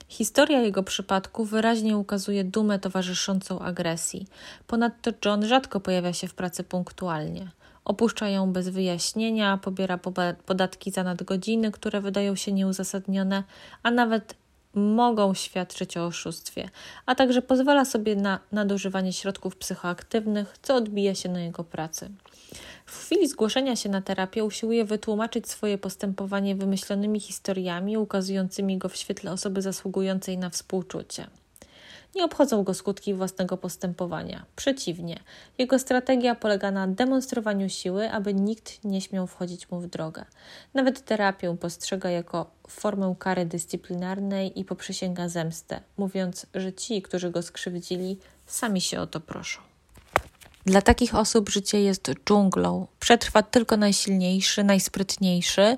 Historia 0.07 0.61
jego 0.61 0.83
przypadku 0.83 1.45
wyraźnie 1.45 1.97
ukazuje 1.97 2.43
dumę 2.43 2.79
towarzyszącą 2.79 3.59
agresji. 3.59 4.27
Ponadto 4.67 5.11
John 5.25 5.45
rzadko 5.45 5.79
pojawia 5.79 6.13
się 6.13 6.27
w 6.27 6.33
pracy 6.33 6.63
punktualnie. 6.63 7.51
Opuszcza 7.85 8.29
ją 8.29 8.53
bez 8.53 8.69
wyjaśnienia, 8.69 9.57
pobiera 9.57 9.99
podatki 10.45 10.91
za 10.91 11.03
nadgodziny, 11.03 11.71
które 11.71 12.01
wydają 12.01 12.35
się 12.35 12.51
nieuzasadnione, 12.51 13.43
a 13.83 13.91
nawet 13.91 14.35
mogą 14.73 15.33
świadczyć 15.33 15.97
o 15.97 16.05
oszustwie, 16.05 16.69
a 17.05 17.15
także 17.15 17.41
pozwala 17.41 17.85
sobie 17.85 18.15
na 18.15 18.39
nadużywanie 18.51 19.13
środków 19.13 19.55
psychoaktywnych, 19.55 20.57
co 20.61 20.75
odbija 20.75 21.15
się 21.15 21.29
na 21.29 21.41
jego 21.41 21.63
pracy. 21.63 22.09
W 22.85 22.97
chwili 23.05 23.27
zgłoszenia 23.27 23.75
się 23.75 23.89
na 23.89 24.01
terapię 24.01 24.43
usiłuje 24.43 24.85
wytłumaczyć 24.85 25.49
swoje 25.49 25.77
postępowanie 25.77 26.55
wymyślonymi 26.55 27.19
historiami, 27.19 27.97
ukazującymi 27.97 28.77
go 28.77 28.89
w 28.89 28.95
świetle 28.95 29.31
osoby 29.31 29.61
zasługującej 29.61 30.37
na 30.37 30.49
współczucie. 30.49 31.27
Nie 32.15 32.23
obchodzą 32.25 32.63
go 32.63 32.73
skutki 32.73 33.13
własnego 33.13 33.57
postępowania. 33.57 34.45
Przeciwnie, 34.55 35.19
jego 35.57 35.79
strategia 35.79 36.35
polega 36.35 36.71
na 36.71 36.87
demonstrowaniu 36.87 37.69
siły, 37.69 38.11
aby 38.11 38.33
nikt 38.33 38.83
nie 38.83 39.01
śmiał 39.01 39.27
wchodzić 39.27 39.71
mu 39.71 39.79
w 39.79 39.87
drogę. 39.87 40.25
Nawet 40.73 41.05
terapię 41.05 41.57
postrzega 41.57 42.09
jako 42.09 42.51
formę 42.67 43.15
kary 43.19 43.45
dyscyplinarnej 43.45 44.59
i 44.59 44.65
poprzysięga 44.65 45.29
zemstę, 45.29 45.81
mówiąc, 45.97 46.45
że 46.55 46.73
ci, 46.73 47.01
którzy 47.01 47.31
go 47.31 47.41
skrzywdzili, 47.41 48.17
sami 48.45 48.81
się 48.81 48.99
o 48.99 49.07
to 49.07 49.19
proszą. 49.19 49.72
Dla 50.65 50.81
takich 50.81 51.15
osób 51.15 51.49
życie 51.49 51.81
jest 51.81 52.11
dżunglą. 52.25 52.87
Przetrwa 52.99 53.43
tylko 53.43 53.77
najsilniejszy, 53.77 54.63
najsprytniejszy. 54.63 55.77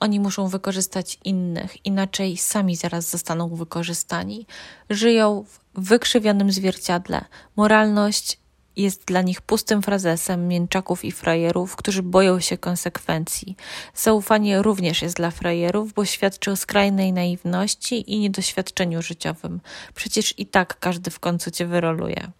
Oni 0.00 0.20
muszą 0.20 0.48
wykorzystać 0.48 1.18
innych, 1.24 1.86
inaczej 1.86 2.36
sami 2.36 2.76
zaraz 2.76 3.10
zostaną 3.10 3.48
wykorzystani. 3.48 4.46
Żyją 4.90 5.44
w 5.74 5.88
wykrzywionym 5.88 6.52
zwierciadle. 6.52 7.24
Moralność 7.56 8.38
jest 8.76 9.04
dla 9.04 9.22
nich 9.22 9.40
pustym 9.40 9.82
frazesem 9.82 10.48
mięczaków 10.48 11.04
i 11.04 11.12
frajerów, 11.12 11.76
którzy 11.76 12.02
boją 12.02 12.40
się 12.40 12.58
konsekwencji. 12.58 13.56
Zaufanie 13.94 14.62
również 14.62 15.02
jest 15.02 15.16
dla 15.16 15.30
frajerów, 15.30 15.92
bo 15.92 16.04
świadczy 16.04 16.50
o 16.50 16.56
skrajnej 16.56 17.12
naiwności 17.12 18.12
i 18.12 18.18
niedoświadczeniu 18.18 19.02
życiowym. 19.02 19.60
Przecież 19.94 20.34
i 20.38 20.46
tak 20.46 20.78
każdy 20.80 21.10
w 21.10 21.20
końcu 21.20 21.50
cię 21.50 21.66
wyroluje. 21.66 22.30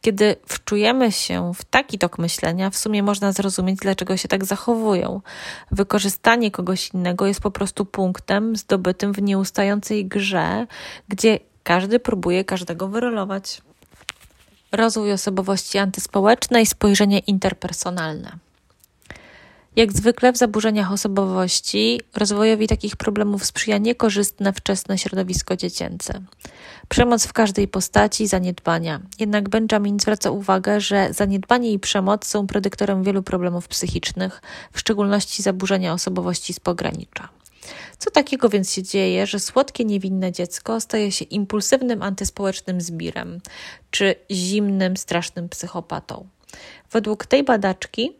Kiedy 0.00 0.36
wczujemy 0.46 1.12
się 1.12 1.52
w 1.54 1.64
taki 1.64 1.98
tok 1.98 2.18
myślenia, 2.18 2.70
w 2.70 2.76
sumie 2.76 3.02
można 3.02 3.32
zrozumieć, 3.32 3.78
dlaczego 3.78 4.16
się 4.16 4.28
tak 4.28 4.44
zachowują. 4.44 5.20
Wykorzystanie 5.70 6.50
kogoś 6.50 6.90
innego 6.94 7.26
jest 7.26 7.40
po 7.40 7.50
prostu 7.50 7.84
punktem 7.84 8.56
zdobytym 8.56 9.12
w 9.12 9.22
nieustającej 9.22 10.06
grze, 10.06 10.66
gdzie 11.08 11.38
każdy 11.62 12.00
próbuje 12.00 12.44
każdego 12.44 12.88
wyrolować. 12.88 13.62
Rozwój 14.72 15.12
osobowości 15.12 15.78
antyspołecznej, 15.78 16.66
spojrzenie 16.66 17.18
interpersonalne. 17.18 18.49
Jak 19.80 19.92
zwykle 19.92 20.32
w 20.32 20.36
zaburzeniach 20.36 20.92
osobowości 20.92 22.00
rozwojowi 22.16 22.66
takich 22.66 22.96
problemów 22.96 23.44
sprzyja 23.44 23.78
niekorzystne 23.78 24.52
wczesne 24.52 24.98
środowisko 24.98 25.56
dziecięce. 25.56 26.20
Przemoc 26.88 27.26
w 27.26 27.32
każdej 27.32 27.68
postaci, 27.68 28.26
zaniedbania. 28.26 29.00
Jednak 29.18 29.48
Benjamin 29.48 30.00
zwraca 30.00 30.30
uwagę, 30.30 30.80
że 30.80 31.08
zaniedbanie 31.12 31.72
i 31.72 31.78
przemoc 31.78 32.26
są 32.26 32.46
predyktorem 32.46 33.02
wielu 33.02 33.22
problemów 33.22 33.68
psychicznych, 33.68 34.42
w 34.72 34.80
szczególności 34.80 35.42
zaburzenia 35.42 35.92
osobowości 35.92 36.52
z 36.52 36.60
pogranicza. 36.60 37.28
Co 37.98 38.10
takiego 38.10 38.48
więc 38.48 38.72
się 38.72 38.82
dzieje, 38.82 39.26
że 39.26 39.40
słodkie, 39.40 39.84
niewinne 39.84 40.32
dziecko 40.32 40.80
staje 40.80 41.12
się 41.12 41.24
impulsywnym 41.24 42.02
antyspołecznym 42.02 42.80
zbirem, 42.80 43.40
czy 43.90 44.14
zimnym, 44.30 44.96
strasznym 44.96 45.48
psychopatą? 45.48 46.26
Według 46.92 47.26
tej 47.26 47.44
badaczki 47.44 48.19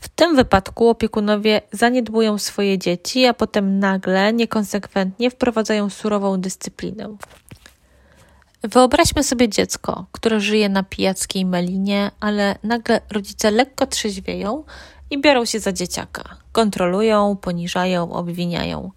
w 0.00 0.08
tym 0.08 0.36
wypadku 0.36 0.88
opiekunowie 0.88 1.60
zaniedbują 1.72 2.38
swoje 2.38 2.78
dzieci, 2.78 3.26
a 3.26 3.34
potem 3.34 3.78
nagle, 3.78 4.32
niekonsekwentnie 4.32 5.30
wprowadzają 5.30 5.90
surową 5.90 6.40
dyscyplinę. 6.40 7.16
Wyobraźmy 8.62 9.24
sobie 9.24 9.48
dziecko, 9.48 10.06
które 10.12 10.40
żyje 10.40 10.68
na 10.68 10.82
pijackiej 10.82 11.44
melinie, 11.44 12.10
ale 12.20 12.58
nagle 12.62 13.00
rodzice 13.10 13.50
lekko 13.50 13.86
trzeźwieją 13.86 14.64
i 15.10 15.20
biorą 15.20 15.44
się 15.44 15.60
za 15.60 15.72
dzieciaka. 15.72 16.36
Kontrolują, 16.52 17.36
poniżają, 17.36 18.12
obwiniają. 18.12 18.90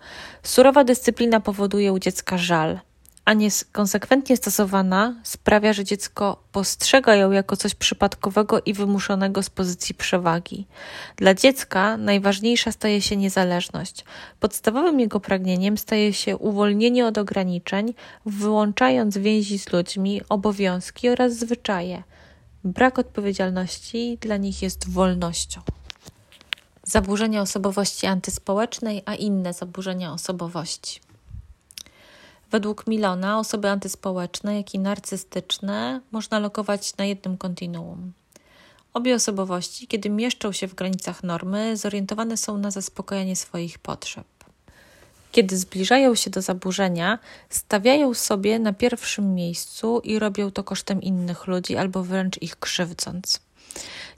Surowa 0.44 0.84
dyscyplina 0.84 1.40
powoduje 1.40 1.94
u 1.94 2.00
dziecka 2.00 2.38
żal, 2.38 2.80
a 3.28 3.34
nie 3.34 3.50
konsekwentnie 3.72 4.38
stosowana 4.38 5.16
sprawia, 5.24 5.74
że 5.74 5.84
dziecko 5.84 6.44
postrzega 6.52 7.16
ją 7.16 7.32
jako 7.32 7.58
coś 7.58 7.76
przypadkowego 7.76 8.62
i 8.62 8.74
wymuszonego 8.74 9.44
z 9.44 9.50
pozycji 9.50 9.96
przewagi. 9.96 10.68
Dla 11.16 11.34
dziecka 11.34 11.98
najważniejsza 11.98 12.72
staje 12.72 13.02
się 13.02 13.18
niezależność. 13.18 14.06
Podstawowym 14.40 15.00
jego 15.00 15.20
pragnieniem 15.20 15.78
staje 15.78 16.13
się 16.13 16.38
uwolnienie 16.38 17.06
od 17.06 17.18
ograniczeń, 17.18 17.94
wyłączając 18.26 19.18
więzi 19.18 19.60
z 19.60 19.74
ludźmi, 19.74 20.22
obowiązki 20.30 21.10
oraz 21.10 21.34
zwyczaje. 21.34 22.04
Brak 22.63 23.00
odpowiedzialności 23.00 24.18
dla 24.22 24.38
nich 24.38 24.62
jest 24.62 24.90
wolnością. 24.90 25.62
zaburzenia 26.84 27.42
osobowości 27.42 28.06
antyspołecznej, 28.08 29.04
a 29.06 29.16
inne 29.16 29.54
zaburzenia 29.54 30.13
osobowości. 30.13 31.07
Według 32.52 32.88
Milona 32.88 33.40
osoby 33.40 33.70
antyspołeczne, 33.70 34.58
jak 34.58 34.74
i 34.74 34.80
narcystyczne 34.80 36.02
można 36.12 36.40
lokować 36.40 36.98
na 36.98 37.06
jednym 37.06 37.38
kontinuum. 37.38 38.14
Obie 38.94 39.16
osobowości, 39.16 39.88
kiedy 39.88 40.10
mieszczą 40.10 40.52
się 40.52 40.68
w 40.68 40.76
granicach 40.76 41.24
normy, 41.24 41.78
zorientowane 41.78 42.38
są 42.38 42.58
na 42.58 42.72
zaspokojenie 42.72 43.36
swoich 43.36 43.80
potrzeb. 43.80 44.26
Kiedy 45.32 45.58
zbliżają 45.58 46.16
się 46.16 46.30
do 46.30 46.42
zaburzenia, 46.42 47.20
stawiają 47.50 48.14
sobie 48.14 48.60
na 48.60 48.74
pierwszym 48.74 49.36
miejscu 49.36 50.00
i 50.00 50.20
robią 50.20 50.52
to 50.52 50.64
kosztem 50.64 51.02
innych 51.02 51.48
ludzi 51.48 51.78
albo 51.78 52.04
wręcz 52.04 52.42
ich 52.42 52.56
krzywdząc. 52.56 53.40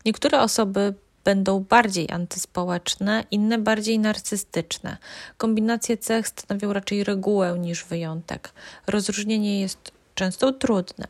Niektóre 0.05 0.41
osoby 0.41 0.93
będą 1.23 1.59
bardziej 1.59 2.11
antyspołeczne, 2.11 3.23
inne 3.31 3.57
bardziej 3.57 3.99
narcystyczne. 3.99 4.97
Kombinacje 5.37 5.97
cech 5.97 6.27
stanowią 6.27 6.73
raczej 6.73 7.03
regułę 7.03 7.59
niż 7.59 7.85
wyjątek. 7.85 8.53
Rozróżnienie 8.87 9.61
jest 9.61 9.91
często 10.15 10.51
trudne. 10.51 11.07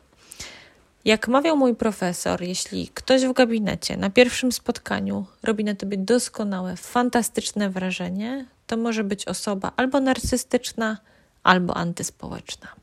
Jak 1.05 1.27
mawiał 1.27 1.57
mój 1.57 1.75
profesor, 1.75 2.41
jeśli 2.41 2.87
ktoś 2.87 3.25
w 3.25 3.33
gabinecie 3.33 3.97
na 3.97 4.09
pierwszym 4.09 4.51
spotkaniu 4.51 5.25
robi 5.43 5.63
na 5.63 5.75
tobie 5.75 5.97
doskonałe, 5.97 6.75
fantastyczne 6.75 7.69
wrażenie, 7.69 8.45
to 8.67 8.77
może 8.77 9.03
być 9.03 9.25
osoba 9.25 9.71
albo 9.75 9.99
narcystyczna, 9.99 10.97
albo 11.43 11.77
antyspołeczna. 11.77 12.78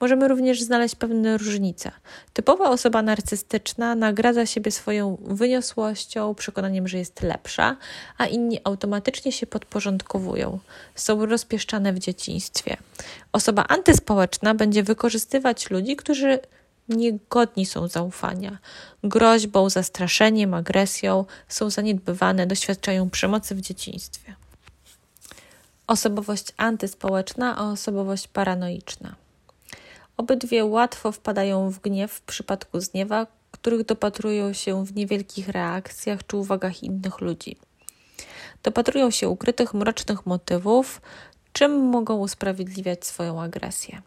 Możemy 0.00 0.28
również 0.28 0.62
znaleźć 0.62 0.94
pewne 0.94 1.38
różnice. 1.38 1.92
Typowa 2.32 2.70
osoba 2.70 3.02
narcystyczna 3.02 3.94
nagradza 3.94 4.46
siebie 4.46 4.70
swoją 4.70 5.18
wyniosłością, 5.20 6.34
przekonaniem, 6.34 6.88
że 6.88 6.98
jest 6.98 7.22
lepsza, 7.22 7.76
a 8.18 8.26
inni 8.26 8.60
automatycznie 8.64 9.32
się 9.32 9.46
podporządkowują. 9.46 10.58
Są 10.94 11.26
rozpieszczane 11.26 11.92
w 11.92 11.98
dzieciństwie. 11.98 12.76
Osoba 13.32 13.64
antyspołeczna 13.68 14.54
będzie 14.54 14.82
wykorzystywać 14.82 15.70
ludzi, 15.70 15.96
którzy 15.96 16.38
niegodni 16.88 17.66
są 17.66 17.88
zaufania. 17.88 18.58
Groźbą, 19.04 19.70
zastraszeniem, 19.70 20.54
agresją 20.54 21.24
są 21.48 21.70
zaniedbywane, 21.70 22.46
doświadczają 22.46 23.10
przemocy 23.10 23.54
w 23.54 23.60
dzieciństwie. 23.60 24.34
Osobowość 25.86 26.46
antyspołeczna 26.56 27.56
a 27.56 27.70
osobowość 27.70 28.28
paranoiczna. 28.28 29.14
Obydwie 30.20 30.64
łatwo 30.64 31.12
wpadają 31.12 31.70
w 31.70 31.78
gniew 31.78 32.12
w 32.12 32.20
przypadku 32.20 32.80
zniewa, 32.80 33.26
których 33.50 33.84
dopatrują 33.84 34.52
się 34.52 34.84
w 34.84 34.94
niewielkich 34.94 35.48
reakcjach 35.48 36.26
czy 36.26 36.36
uwagach 36.36 36.82
innych 36.82 37.20
ludzi. 37.20 37.56
Dopatrują 38.62 39.10
się 39.10 39.28
ukrytych, 39.28 39.74
mrocznych 39.74 40.26
motywów, 40.26 41.00
czym 41.52 41.72
mogą 41.72 42.18
usprawiedliwiać 42.18 43.06
swoją 43.06 43.42
agresję. 43.42 44.02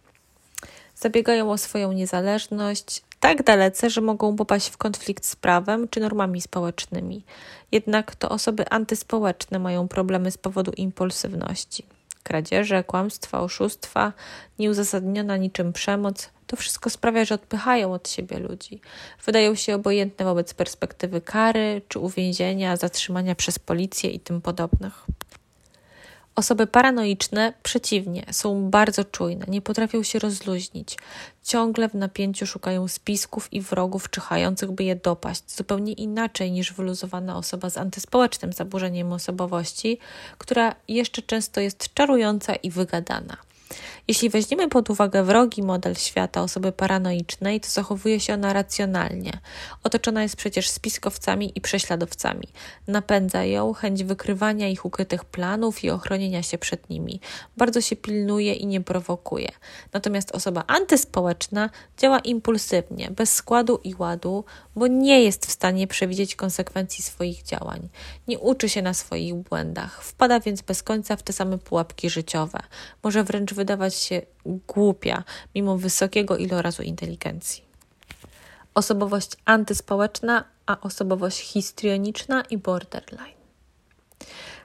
Zabiegają 0.96 1.52
o 1.52 1.58
swoją 1.58 1.92
niezależność 1.92 3.04
tak 3.20 3.44
dalece, 3.44 3.90
że 3.90 4.02
mogą 4.02 4.36
popaść 4.36 4.70
w 4.70 4.78
konflikt 4.78 5.26
z 5.26 5.36
prawem 5.36 5.88
czy 5.88 6.00
normami 6.00 6.42
społecznymi. 6.42 7.24
Jednak 7.72 8.16
to 8.16 8.30
osoby 8.30 8.70
antyspołeczne 8.70 9.60
mają 9.60 9.88
problemy 9.88 10.32
z 10.32 10.38
powodu 10.38 10.72
impulsywności 10.78 11.86
kradzieże, 12.24 12.84
kłamstwa, 12.84 13.40
oszustwa, 13.42 14.14
nieuzasadniona 14.60 15.38
niczym 15.38 15.74
przemoc, 15.74 16.30
to 16.48 16.56
wszystko 16.56 16.90
sprawia, 16.90 17.26
że 17.26 17.36
odpychają 17.36 17.94
od 17.94 18.10
siebie 18.10 18.40
ludzi. 18.40 18.82
Wydają 19.26 19.56
się 19.56 19.76
obojętne 19.76 20.26
wobec 20.26 20.54
perspektywy 20.54 21.22
kary 21.22 21.82
czy 21.88 22.00
uwięzienia, 22.00 22.78
zatrzymania 22.78 23.36
przez 23.36 23.60
policję 23.60 24.10
i 24.10 24.20
tym 24.20 24.42
podobnych. 24.42 25.06
Osoby 26.36 26.68
paranoiczne, 26.68 27.54
przeciwnie, 27.64 28.26
są 28.32 28.70
bardzo 28.70 29.04
czujne, 29.04 29.46
nie 29.48 29.62
potrafią 29.62 30.04
się 30.04 30.20
rozluźnić. 30.20 30.98
Ciągle 31.44 31.90
w 31.90 31.94
napięciu 31.94 32.48
szukają 32.48 32.88
spisków 32.88 33.54
i 33.54 33.62
wrogów 33.62 34.10
czyhających, 34.10 34.72
by 34.72 34.84
je 34.84 34.96
dopaść, 34.96 35.56
zupełnie 35.56 35.94
inaczej 35.94 36.52
niż 36.52 36.74
wyluzowana 36.74 37.38
osoba 37.38 37.70
z 37.70 37.78
antyspołecznym 37.78 38.54
zaburzeniem 38.54 39.14
osobowości, 39.14 40.00
która 40.38 40.76
jeszcze 40.88 41.22
często 41.22 41.62
jest 41.62 41.94
czarująca 41.94 42.56
i 42.56 42.72
wygadana. 42.72 43.38
Jeśli 44.08 44.30
weźmiemy 44.30 44.70
pod 44.70 44.90
uwagę 44.90 45.24
wrogi 45.24 45.64
model 45.64 45.96
świata 45.96 46.42
osoby 46.42 46.72
paranoicznej, 46.72 47.60
to 47.60 47.70
zachowuje 47.70 48.20
się 48.20 48.34
ona 48.34 48.54
racjonalnie. 48.54 49.32
Otoczona 49.84 50.24
jest 50.24 50.36
przecież 50.36 50.70
spiskowcami 50.70 51.52
i 51.56 51.62
prześladowcami. 51.62 52.48
Napędza 52.88 53.44
ją 53.44 53.74
chęć 53.74 54.04
wykrywania 54.04 54.68
ich 54.68 54.86
ukrytych 54.86 55.26
planów 55.26 55.84
i 55.84 55.90
ochronienia 55.90 56.44
się 56.44 56.58
przed 56.58 56.90
nimi. 56.90 57.20
Bardzo 57.58 57.82
się 57.82 57.96
pilnuje 57.96 58.54
i 58.54 58.68
nie 58.68 58.82
prowokuje. 58.82 59.50
Natomiast 59.94 60.32
osoba 60.32 60.64
antyspołeczna 60.68 61.70
działa 61.98 62.20
impulsywnie, 62.20 63.12
bez 63.12 63.34
składu 63.34 63.80
i 63.84 63.96
ładu, 63.96 64.44
bo 64.76 64.88
nie 64.88 65.24
jest 65.24 65.46
w 65.46 65.52
stanie 65.52 65.88
przewidzieć 65.88 66.36
konsekwencji 66.36 67.04
swoich 67.04 67.44
działań. 67.44 67.90
Nie 68.28 68.40
uczy 68.40 68.70
się 68.70 68.82
na 68.82 68.94
swoich 68.94 69.36
błędach, 69.36 70.04
wpada 70.04 70.40
więc 70.40 70.62
bez 70.62 70.84
końca 70.84 71.16
w 71.16 71.24
te 71.24 71.34
same 71.34 71.58
pułapki 71.58 72.10
życiowe. 72.10 72.60
Może 73.04 73.24
wręcz 73.24 73.54
wydawać 73.54 73.96
się 73.96 74.22
głupia, 74.68 75.24
mimo 75.56 75.78
wysokiego 75.78 76.38
ilorazu 76.38 76.84
inteligencji. 76.84 77.64
Osobowość 78.74 79.32
antyspołeczna, 79.46 80.44
a 80.66 80.82
osobowość 80.82 81.40
histrioniczna 81.40 82.42
i 82.42 82.58
borderline. 82.58 83.34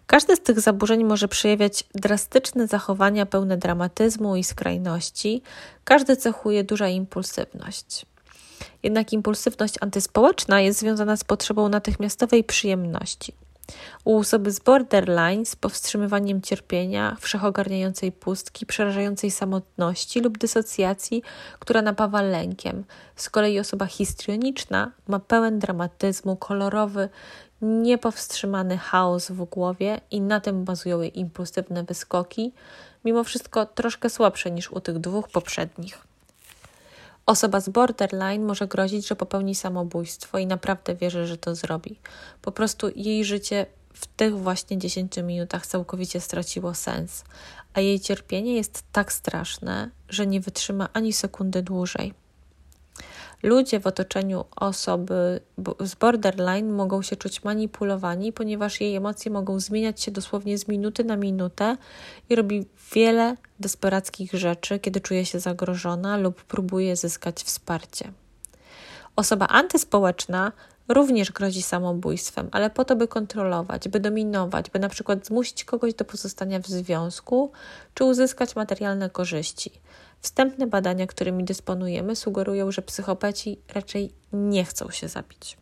Każde 0.07 0.37
z 0.37 0.41
tych 0.41 0.61
zaburzeń 0.61 1.05
może 1.05 1.29
przejawiać 1.29 1.85
drastyczne 1.95 2.67
zachowania 2.67 3.27
pełne 3.27 3.57
dramatyzmu 3.57 4.37
i 4.37 4.45
skrajności, 4.45 5.43
każdy 5.85 6.17
cechuje 6.17 6.65
duża 6.65 6.89
impulsywność. 6.89 8.07
Jednak 8.83 9.13
impulsywność 9.13 9.75
antyspołeczna 9.81 10.61
jest 10.61 10.79
związana 10.79 11.17
z 11.17 11.25
potrzebą 11.25 11.69
natychmiastowej 11.69 12.45
przyjemności. 12.45 13.33
U 14.05 14.19
osoby 14.19 14.51
z 14.51 14.61
borderline 14.61 15.47
z 15.47 15.57
powstrzymywaniem 15.57 16.43
cierpienia, 16.43 17.17
wszechogarniającej 17.21 18.13
pustki, 18.13 18.67
przerażającej 18.67 19.31
samotności 19.31 20.21
lub 20.21 20.39
dysocjacji, 20.39 21.23
która 21.59 21.83
napawa 21.83 22.23
lękiem. 22.23 22.85
Z 23.17 23.31
kolei 23.31 23.61
osoba 23.61 23.87
histrioniczna 23.87 24.93
ma 25.09 25.19
pełen 25.19 25.59
dramatyzmu, 25.59 26.37
kolorowy, 26.37 27.09
niepowstrzymany 27.63 28.79
chaos 28.79 29.31
w 29.31 29.45
głowie 29.45 30.01
i 30.11 30.21
na 30.21 30.41
tym 30.41 30.65
bazują 30.65 31.01
jej 31.01 31.19
impulsywne 31.19 31.85
wyskoki, 31.85 32.53
mimo 33.05 33.25
wszystko 33.25 33.67
troszkę 33.67 34.11
słabsze 34.11 34.51
niż 34.51 34.73
u 34.73 34.81
tych 34.81 34.99
dwóch 34.99 35.29
poprzednich. 35.29 36.08
Osoba 37.29 37.61
z 37.61 37.69
borderline 37.69 38.45
może 38.45 38.67
grozić, 38.67 39.09
że 39.09 39.17
popełni 39.17 39.55
samobójstwo 39.55 40.39
i 40.39 40.47
naprawdę 40.47 40.95
wierzy, 40.95 41.27
że 41.27 41.37
to 41.37 41.55
zrobi. 41.55 41.99
Po 42.43 42.53
prostu 42.53 42.91
jej 42.97 43.25
życie 43.25 43.67
w 43.93 44.07
tych 44.07 44.39
właśnie 44.39 44.79
10 44.79 45.17
minutach 45.17 45.67
całkowicie 45.67 46.21
straciło 46.21 46.75
sens, 46.75 47.25
a 47.75 47.81
jej 47.81 48.01
cierpienie 48.01 48.55
jest 48.55 48.83
tak 48.93 49.13
straszne, 49.13 49.91
że 50.09 50.27
nie 50.27 50.41
wytrzyma 50.41 50.89
ani 50.93 51.13
sekundy 51.13 51.63
dłużej. 51.63 52.15
Ludzie 53.43 53.81
w 53.81 53.87
otoczeniu 53.87 54.45
osoby 54.57 55.41
z 55.81 55.95
borderline 55.95 56.73
mogą 56.73 57.03
się 57.03 57.17
czuć 57.17 57.45
manipulowani, 57.45 58.33
ponieważ 58.33 58.81
jej 58.81 58.97
emocje 58.97 59.31
mogą 59.31 59.61
zmieniać 59.61 60.01
się 60.01 60.11
dosłownie 60.11 60.59
z 60.59 60.69
minuty 60.69 61.05
na 61.05 61.17
minutę 61.17 61.77
i 62.29 62.35
robi 62.35 62.67
wiele 62.95 63.37
desperackich 63.61 64.33
rzeczy, 64.33 64.79
kiedy 64.79 65.01
czuje 65.01 65.27
się 65.27 65.41
zagrożona 65.41 66.17
lub 66.17 66.45
próbuje 66.45 66.97
zyskać 66.97 67.43
wsparcie. 67.43 68.13
Osoba 69.17 69.47
antyspołeczna 69.47 70.53
również 70.89 71.33
grozi 71.33 71.63
samobójstwem, 71.63 72.49
ale 72.53 72.71
po 72.71 72.85
to, 72.85 72.97
by 72.97 73.09
kontrolować, 73.09 73.89
by 73.89 74.01
dominować, 74.01 74.71
by 74.71 74.79
na 74.79 74.89
przykład 74.89 75.27
zmusić 75.27 75.65
kogoś 75.65 75.95
do 75.95 76.05
pozostania 76.05 76.61
w 76.61 76.67
związku 76.67 77.53
czy 77.95 78.05
uzyskać 78.05 78.57
materialne 78.57 79.11
korzyści. 79.11 79.73
Wstępne 80.21 80.67
badania, 80.67 81.07
którymi 81.07 81.45
dysponujemy, 81.45 82.17
sugerują, 82.17 82.71
że 82.71 82.83
psychopeci 82.83 83.59
raczej 83.75 84.13
nie 84.33 84.65
chcą 84.65 84.91
się 84.91 85.09
zabić. 85.09 85.57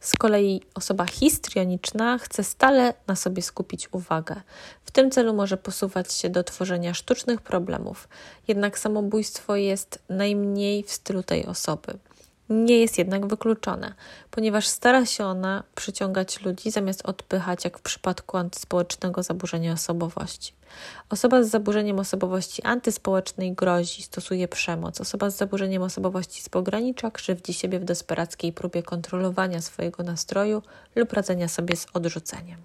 Z 0.00 0.14
kolei 0.14 0.62
osoba 0.74 1.06
histrioniczna 1.06 2.18
chce 2.18 2.44
stale 2.44 2.94
na 3.06 3.16
sobie 3.16 3.42
skupić 3.42 3.88
uwagę. 3.92 4.40
W 4.84 4.90
tym 4.90 5.10
celu 5.10 5.34
może 5.34 5.56
posuwać 5.56 6.12
się 6.12 6.30
do 6.30 6.44
tworzenia 6.44 6.94
sztucznych 6.94 7.40
problemów, 7.40 8.08
jednak 8.48 8.78
samobójstwo 8.78 9.56
jest 9.56 9.98
najmniej 10.08 10.82
w 10.82 10.92
stylu 10.92 11.22
tej 11.22 11.46
osoby. 11.46 11.98
Nie 12.48 12.78
jest 12.78 12.98
jednak 12.98 13.26
wykluczone, 13.26 13.94
ponieważ 14.30 14.66
stara 14.66 15.06
się 15.06 15.24
ona 15.24 15.62
przyciągać 15.74 16.40
ludzi 16.40 16.70
zamiast 16.70 17.06
odpychać, 17.06 17.64
jak 17.64 17.78
w 17.78 17.82
przypadku 17.82 18.36
antyspołecznego 18.36 19.22
zaburzenia 19.22 19.72
osobowości. 19.72 20.52
Osoba 21.10 21.42
z 21.42 21.48
zaburzeniem 21.48 21.98
osobowości 21.98 22.62
antyspołecznej 22.62 23.52
grozi, 23.52 24.02
stosuje 24.02 24.48
przemoc. 24.48 25.00
Osoba 25.00 25.30
z 25.30 25.36
zaburzeniem 25.36 25.82
osobowości 25.82 26.42
z 26.42 26.48
pogranicza 26.48 27.10
krzywdzi 27.10 27.54
siebie 27.54 27.80
w 27.80 27.84
desperackiej 27.84 28.52
próbie 28.52 28.82
kontrolowania 28.82 29.62
swojego 29.62 30.02
nastroju 30.02 30.62
lub 30.94 31.12
radzenia 31.12 31.48
sobie 31.48 31.76
z 31.76 31.86
odrzuceniem. 31.92 32.58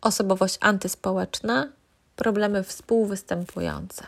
Osobowość 0.00 0.58
antyspołeczna, 0.60 1.68
problemy 2.16 2.62
współwystępujące. 2.62 4.06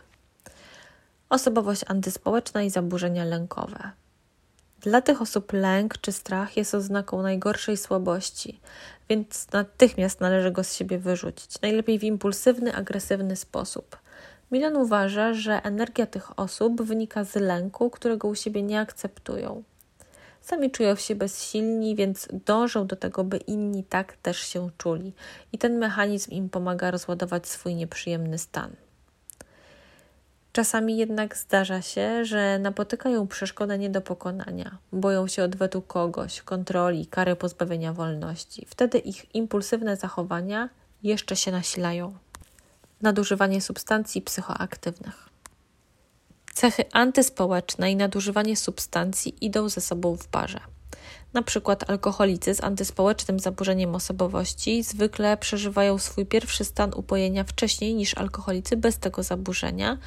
Osobowość 1.29 1.83
antyspołeczna 1.87 2.62
i 2.62 2.70
zaburzenia 2.70 3.24
lękowe. 3.24 3.91
Dla 4.81 5.03
tych 5.03 5.22
osób 5.22 5.53
lęk 5.53 5.99
czy 5.99 6.12
strach 6.12 6.57
jest 6.57 6.74
oznaką 6.74 7.22
najgorszej 7.22 7.76
słabości, 7.76 8.61
więc 9.09 9.47
natychmiast 9.53 10.20
należy 10.20 10.51
go 10.51 10.64
z 10.64 10.74
siebie 10.74 10.99
wyrzucić, 10.99 11.61
najlepiej 11.61 11.99
w 11.99 12.05
impulsywny, 12.05 12.74
agresywny 12.74 13.37
sposób. 13.37 13.97
Milan 14.51 14.76
uważa, 14.76 15.35
że 15.35 15.62
energia 15.62 16.07
tych 16.07 16.39
osób 16.39 16.83
wynika 16.83 17.24
z 17.24 17.35
lęku, 17.35 17.91
którego 17.91 18.29
u 18.29 18.35
siebie 18.35 18.62
nie 18.62 18.81
akceptują. 18.81 19.62
Sami 20.41 20.70
czują 20.70 20.97
się 20.97 21.14
bezsilni, 21.14 21.97
więc 21.97 22.29
dążą 22.47 22.87
do 22.87 22.97
tego, 22.97 23.24
by 23.24 23.37
inni 23.37 23.85
tak 23.85 24.16
też 24.16 24.39
się 24.39 24.70
czuli, 24.79 25.12
i 25.53 25.59
ten 25.59 25.79
mechanizm 25.79 26.31
im 26.31 26.49
pomaga 26.49 26.91
rozładować 26.91 27.49
swój 27.49 27.74
nieprzyjemny 27.74 28.39
stan. 28.39 28.70
Czasami 30.59 30.96
jednak 30.96 31.36
zdarza 31.36 31.82
się, 31.82 32.24
że 32.24 32.59
napotykają 32.59 33.26
przeszkodę 33.26 33.78
nie 33.78 33.90
do 33.90 34.00
pokonania, 34.00 34.78
boją 34.92 35.26
się 35.26 35.44
odwetu 35.44 35.82
kogoś, 35.82 36.42
kontroli, 36.42 37.06
kary 37.06 37.36
pozbawienia 37.36 37.92
wolności. 37.92 38.66
Wtedy 38.68 38.98
ich 38.98 39.34
impulsywne 39.34 39.96
zachowania 39.96 40.68
jeszcze 41.02 41.36
się 41.36 41.52
nasilają. 41.52 42.14
Nadużywanie 43.02 43.61
substancji 43.61 44.22
psychoaktywnych. 44.22 45.28
Cechy 46.54 46.84
antyspołeczne 46.92 47.92
i 47.92 47.96
nadużywanie 47.96 48.56
substancji 48.56 49.44
idą 49.44 49.68
ze 49.68 49.80
sobą 49.80 50.16
w 50.16 50.28
parze. 50.28 50.61
Na 51.33 51.43
przykład 51.43 51.91
alkoholicy 51.91 52.55
z 52.55 52.64
antyspołecznym 52.64 53.41
zaburzeniem 53.41 53.95
osobowości 53.95 54.83
zwykle 54.83 55.37
przeżywają 55.37 55.99
swój 55.99 56.26
pierwszy 56.26 56.64
stan 56.64 56.93
upojenia 56.95 57.45
wcześniej 57.45 57.95
niż 57.95 58.14
alkoholicy 58.14 58.76
bez 58.76 58.99
tego 58.99 59.22
zaburzenia, 59.22 59.99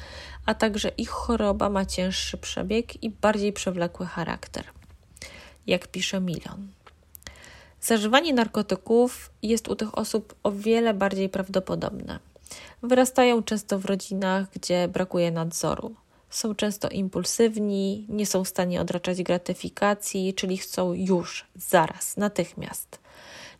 a 0.46 0.54
także 0.54 0.88
ich 0.88 1.10
choroba 1.10 1.70
ma 1.70 1.84
cięższy 1.86 2.38
przebieg 2.38 3.02
i 3.02 3.10
bardziej 3.10 3.52
przewlekły 3.52 4.06
charakter. 4.06 4.64
Jak 5.66 5.86
pisze 5.86 6.20
Milion. 6.20 6.68
Zażywanie 7.80 8.34
narkotyków 8.34 9.30
jest 9.42 9.68
u 9.68 9.76
tych 9.76 9.98
osób 9.98 10.34
o 10.42 10.52
wiele 10.52 10.94
bardziej 10.94 11.28
prawdopodobne. 11.28 12.18
Wyrastają 12.82 13.42
często 13.42 13.78
w 13.78 13.84
rodzinach, 13.84 14.50
gdzie 14.50 14.88
brakuje 14.88 15.30
nadzoru. 15.30 15.94
Są 16.32 16.54
często 16.54 16.88
impulsywni, 16.88 18.06
nie 18.08 18.26
są 18.26 18.44
w 18.44 18.48
stanie 18.48 18.80
odraczać 18.80 19.22
gratyfikacji, 19.22 20.34
czyli 20.34 20.58
chcą 20.58 20.92
już, 20.92 21.46
zaraz, 21.56 22.16
natychmiast. 22.16 22.98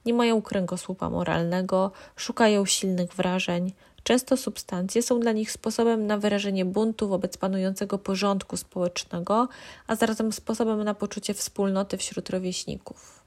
Nie 0.07 0.14
mają 0.14 0.43
kręgosłupa 0.43 1.11
moralnego, 1.11 1.93
szukają 2.16 2.66
silnych 2.66 3.14
wrażeń. 3.14 3.73
Często 4.03 4.37
substancje 4.37 5.03
są 5.03 5.20
dla 5.20 5.33
nich 5.33 5.53
sposobem 5.53 6.07
na 6.07 6.18
wyrażenie 6.18 6.64
buntu 6.64 7.09
wobec 7.09 7.37
panującego 7.37 7.99
porządku 7.99 8.57
społecznego, 8.57 9.49
a 9.87 9.97
zarazem 9.97 10.33
sposobem 10.33 10.85
na 10.85 10.95
poczucie 10.95 11.35
wspólnoty 11.35 11.97
wśród 11.97 12.31
rówieśników 12.31 13.22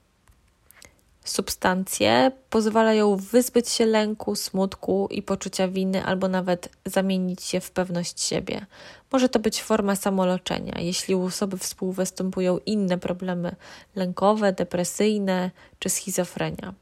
substancje 1.25 2.31
pozwalają 2.49 3.15
wyzbyć 3.15 3.69
się 3.69 3.85
lęku, 3.85 4.35
smutku 4.35 5.07
i 5.11 5.21
poczucia 5.21 5.67
winy, 5.67 6.05
albo 6.05 6.27
nawet 6.27 6.69
zamienić 6.85 7.43
się 7.43 7.59
w 7.59 7.71
pewność 7.71 8.21
siebie. 8.21 8.65
Może 9.11 9.29
to 9.29 9.39
być 9.39 9.63
forma 9.63 9.95
samoleczenia, 9.95 10.75
jeśli 10.79 11.15
u 11.15 11.23
osoby 11.23 11.57
współwystępują 11.57 12.57
inne 12.65 12.97
problemy 12.97 13.55
lękowe, 13.95 14.53
depresyjne 14.53 15.51
czy 15.79 15.89
schizofrenia. 15.89 16.73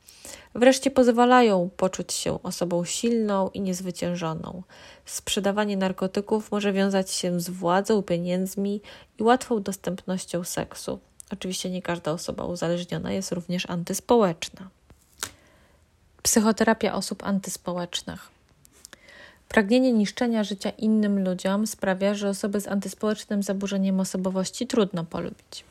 Wreszcie 0.56 0.92
pozwalają 0.92 1.70
poczuć 1.78 2.14
się 2.14 2.44
osobą 2.44 2.86
silną 2.86 3.50
i 3.50 3.62
niezwyciężoną. 3.62 4.64
Sprzedawanie 5.06 5.78
narkotyków 5.78 6.52
może 6.52 6.74
wiązać 6.74 7.12
się 7.12 7.40
z 7.40 7.50
władzą, 7.50 8.04
pieniędzmi 8.04 8.82
i 9.20 9.24
łatwą 9.24 9.62
dostępnością 9.62 10.44
seksu. 10.44 11.00
Oczywiście 11.34 11.70
nie 11.70 11.82
każda 11.82 12.12
osoba 12.12 12.46
uzależniona 12.46 13.12
jest 13.12 13.32
również 13.32 13.70
antyspołeczna. 13.70 14.70
Psychoterapia 16.24 16.94
osób 16.94 17.24
antyspołecznych. 17.24 18.28
Pragnienie 19.50 19.94
niszczenia 19.94 20.44
życia 20.44 20.70
innym 20.70 21.24
ludziom 21.24 21.68
sprawia, 21.68 22.14
że 22.14 22.30
osoby 22.30 22.62
z 22.62 22.68
antyspołecznym 22.68 23.44
zaburzeniem 23.44 24.00
osobowości 24.00 24.68
trudno 24.68 25.04
polubić. 25.04 25.66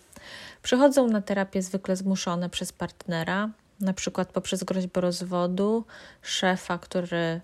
Przychodzą 0.62 1.08
na 1.08 1.22
terapię 1.22 1.62
zwykle 1.62 1.96
zmuszone 1.96 2.50
przez 2.50 2.72
partnera, 2.72 3.48
na 3.80 3.92
przykład 3.92 4.28
poprzez 4.28 4.64
groźbę 4.64 5.00
rozwodu, 5.00 5.84
szefa, 6.22 6.78
który 6.78 7.40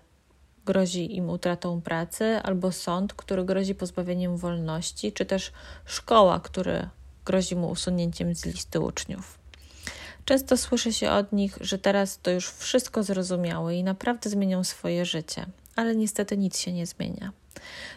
grozi 0.65 1.15
im 1.15 1.29
utratą 1.29 1.81
pracy, 1.81 2.39
albo 2.43 2.71
sąd, 2.71 3.13
który 3.13 3.45
grozi 3.45 3.75
pozbawieniem 3.75 4.37
wolności, 4.37 5.13
czy 5.13 5.25
też 5.25 5.51
szkoła, 5.85 6.39
który 6.39 6.89
grozi 7.25 7.55
mu 7.55 7.69
usunięciem 7.69 8.35
z 8.35 8.45
listy 8.45 8.79
uczniów. 8.79 9.39
Często 10.25 10.57
słyszy 10.57 10.93
się 10.93 11.11
od 11.11 11.33
nich, 11.33 11.57
że 11.61 11.77
teraz 11.77 12.19
to 12.19 12.31
już 12.31 12.51
wszystko 12.51 13.03
zrozumiały 13.03 13.75
i 13.75 13.83
naprawdę 13.83 14.29
zmienią 14.29 14.63
swoje 14.63 15.05
życie, 15.05 15.45
ale 15.75 15.95
niestety 15.95 16.37
nic 16.37 16.57
się 16.57 16.73
nie 16.73 16.85
zmienia. 16.85 17.31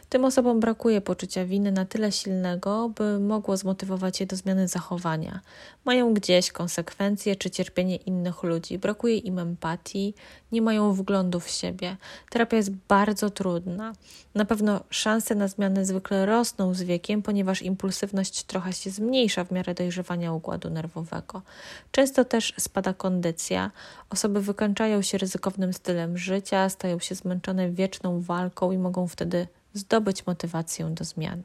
Tym 0.09 0.25
osobom 0.25 0.61
brakuje 0.61 1.01
poczucia 1.01 1.45
winy 1.45 1.73
na 1.73 1.85
tyle 1.85 2.13
silnego, 2.13 2.89
by 2.89 3.19
mogło 3.19 3.57
zmotywować 3.57 4.21
je 4.21 4.27
do 4.27 4.37
zmiany 4.37 4.69
zachowania. 4.69 5.41
Mają 5.85 6.15
gdzieś 6.15 6.53
konsekwencje 6.53 7.37
czy 7.37 7.51
cierpienie 7.51 7.97
innych 7.97 8.43
ludzi, 8.43 8.79
brakuje 8.79 9.17
im 9.17 9.39
empatii, 9.39 10.15
nie 10.53 10.63
mają 10.63 10.93
wglądu 10.93 11.41
w 11.41 11.49
siebie. 11.49 11.97
Terapia 12.31 12.57
jest 12.57 12.71
bardzo 12.89 13.31
trudna. 13.31 13.93
Na 14.35 14.45
pewno 14.45 14.81
szanse 14.91 15.35
na 15.35 15.49
zmianę 15.49 15.85
zwykle 15.85 16.27
rosną 16.27 16.75
z 16.75 16.83
wiekiem, 16.83 17.23
ponieważ 17.23 17.63
impulsywność 17.63 18.43
trochę 18.43 18.73
się 18.73 18.91
zmniejsza 18.91 19.45
w 19.45 19.51
miarę 19.51 19.75
dojrzewania 19.75 20.33
układu 20.33 20.71
nerwowego. 20.71 21.43
Często 21.91 22.25
też 22.25 22.55
spada 22.59 22.95
kondycja. 22.95 23.71
Osoby 24.11 24.41
wykańczają 24.41 25.03
się 25.03 25.19
ryzykownym 25.19 25.73
stylem 25.73 26.19
życia, 26.19 26.69
stają 26.69 26.99
się 26.99 27.15
zmęczone 27.15 27.71
wieczną 27.71 28.21
walką 28.21 28.73
i 28.73 28.79
mogą 28.79 29.09
wtedy 29.09 29.47
zdobyć 29.75 30.27
motywację 30.27 30.87
do 30.87 31.05
zmiany. 31.05 31.43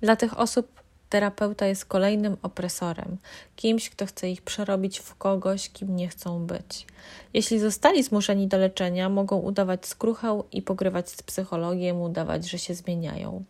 Dla 0.00 0.16
tych 0.16 0.38
osób 0.38 0.84
terapeuta 1.14 1.66
jest 1.66 1.84
kolejnym 1.84 2.36
opresorem, 2.42 3.16
kimś, 3.56 3.90
kto 3.90 4.06
chce 4.06 4.30
ich 4.30 4.42
przerobić 4.42 4.98
w 4.98 5.14
kogoś, 5.14 5.70
kim 5.70 5.96
nie 5.96 6.08
chcą 6.08 6.46
być. 6.46 6.86
Jeśli 7.34 7.58
zostali 7.58 8.02
zmuszeni 8.02 8.48
do 8.48 8.58
leczenia, 8.58 9.08
mogą 9.08 9.38
udawać 9.38 9.86
skruchę 9.86 10.42
i 10.52 10.62
pogrywać 10.62 11.10
z 11.10 11.22
psychologiem, 11.22 12.00
udawać, 12.00 12.50
że 12.50 12.58
się 12.58 12.74
zmieniają. 12.74 13.44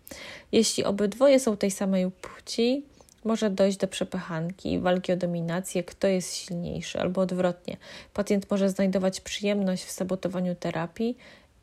Jeśli 0.53 0.85
obydwoje 0.85 1.41
są 1.41 1.57
tej 1.57 1.71
samej 1.71 2.11
płci, 2.11 2.85
może 3.25 3.51
dojść 3.51 3.79
do 3.79 3.89
przepychanki, 3.89 4.79
walki 4.79 5.13
o 5.13 5.17
dominację, 5.17 5.85
kto 5.85 6.07
jest 6.07 6.35
silniejszy, 6.35 7.01
albo 7.01 7.21
odwrotnie. 7.21 7.77
Pacjent 8.15 8.51
może 8.51 8.69
znajdować 8.71 9.21
przyjemność 9.21 9.85
w 9.85 9.91
sabotowaniu 9.91 10.55
terapii 10.55 11.17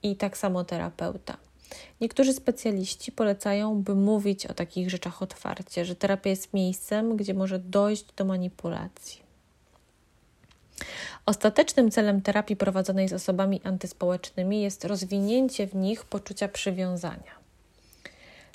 i 0.04 0.16
tak 0.16 0.38
samo 0.38 0.64
terapeuta. 0.64 1.38
Niektórzy 2.02 2.34
specjaliści 2.34 3.12
polecają, 3.12 3.82
by 3.84 3.96
mówić 3.96 4.46
o 4.46 4.54
takich 4.54 4.90
rzeczach 4.90 5.22
otwarcie, 5.22 5.86
że 5.86 5.96
terapia 5.96 6.30
jest 6.30 6.54
miejscem, 6.54 7.18
gdzie 7.18 7.34
może 7.34 7.60
dojść 7.60 8.06
do 8.16 8.26
manipulacji. 8.26 9.22
Ostatecznym 11.26 11.92
celem 11.92 12.22
terapii 12.22 12.56
prowadzonej 12.56 13.10
z 13.10 13.14
osobami 13.14 13.62
antyspołecznymi 13.64 14.62
jest 14.62 14.86
rozwinięcie 14.86 15.68
w 15.68 15.76
nich 15.76 16.06
poczucia 16.06 16.48
przywiązania. 16.48 17.42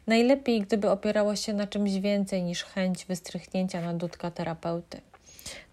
Najlepiej, 0.06 0.60
gdyby 0.60 0.90
opierało 0.90 1.36
się 1.36 1.52
na 1.52 1.66
czymś 1.66 1.92
więcej 1.92 2.42
niż 2.42 2.64
chęć 2.64 3.04
wystrychnięcia 3.04 3.80
na 3.80 3.94
dudka 3.94 4.30
terapeuty. 4.30 5.00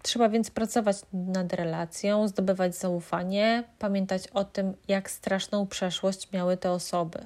Trzeba 0.02 0.28
więc 0.28 0.50
pracować 0.50 0.96
nad 1.12 1.52
relacją, 1.52 2.28
zdobywać 2.28 2.76
zaufanie, 2.76 3.64
pamiętać 3.78 4.28
o 4.28 4.44
tym, 4.44 4.74
jak 4.88 5.10
straszną 5.10 5.66
przeszłość 5.66 6.32
miały 6.32 6.56
te 6.56 6.70
osoby, 6.70 7.18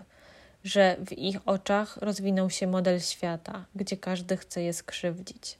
że 0.65 0.97
w 1.07 1.13
ich 1.13 1.37
oczach 1.47 1.97
rozwinął 1.97 2.51
się 2.51 2.67
model 2.67 3.01
świata, 3.01 3.65
gdzie 3.75 3.97
każdy 3.97 4.37
chce 4.37 4.63
je 4.63 4.73
skrzywdzić. 4.73 5.59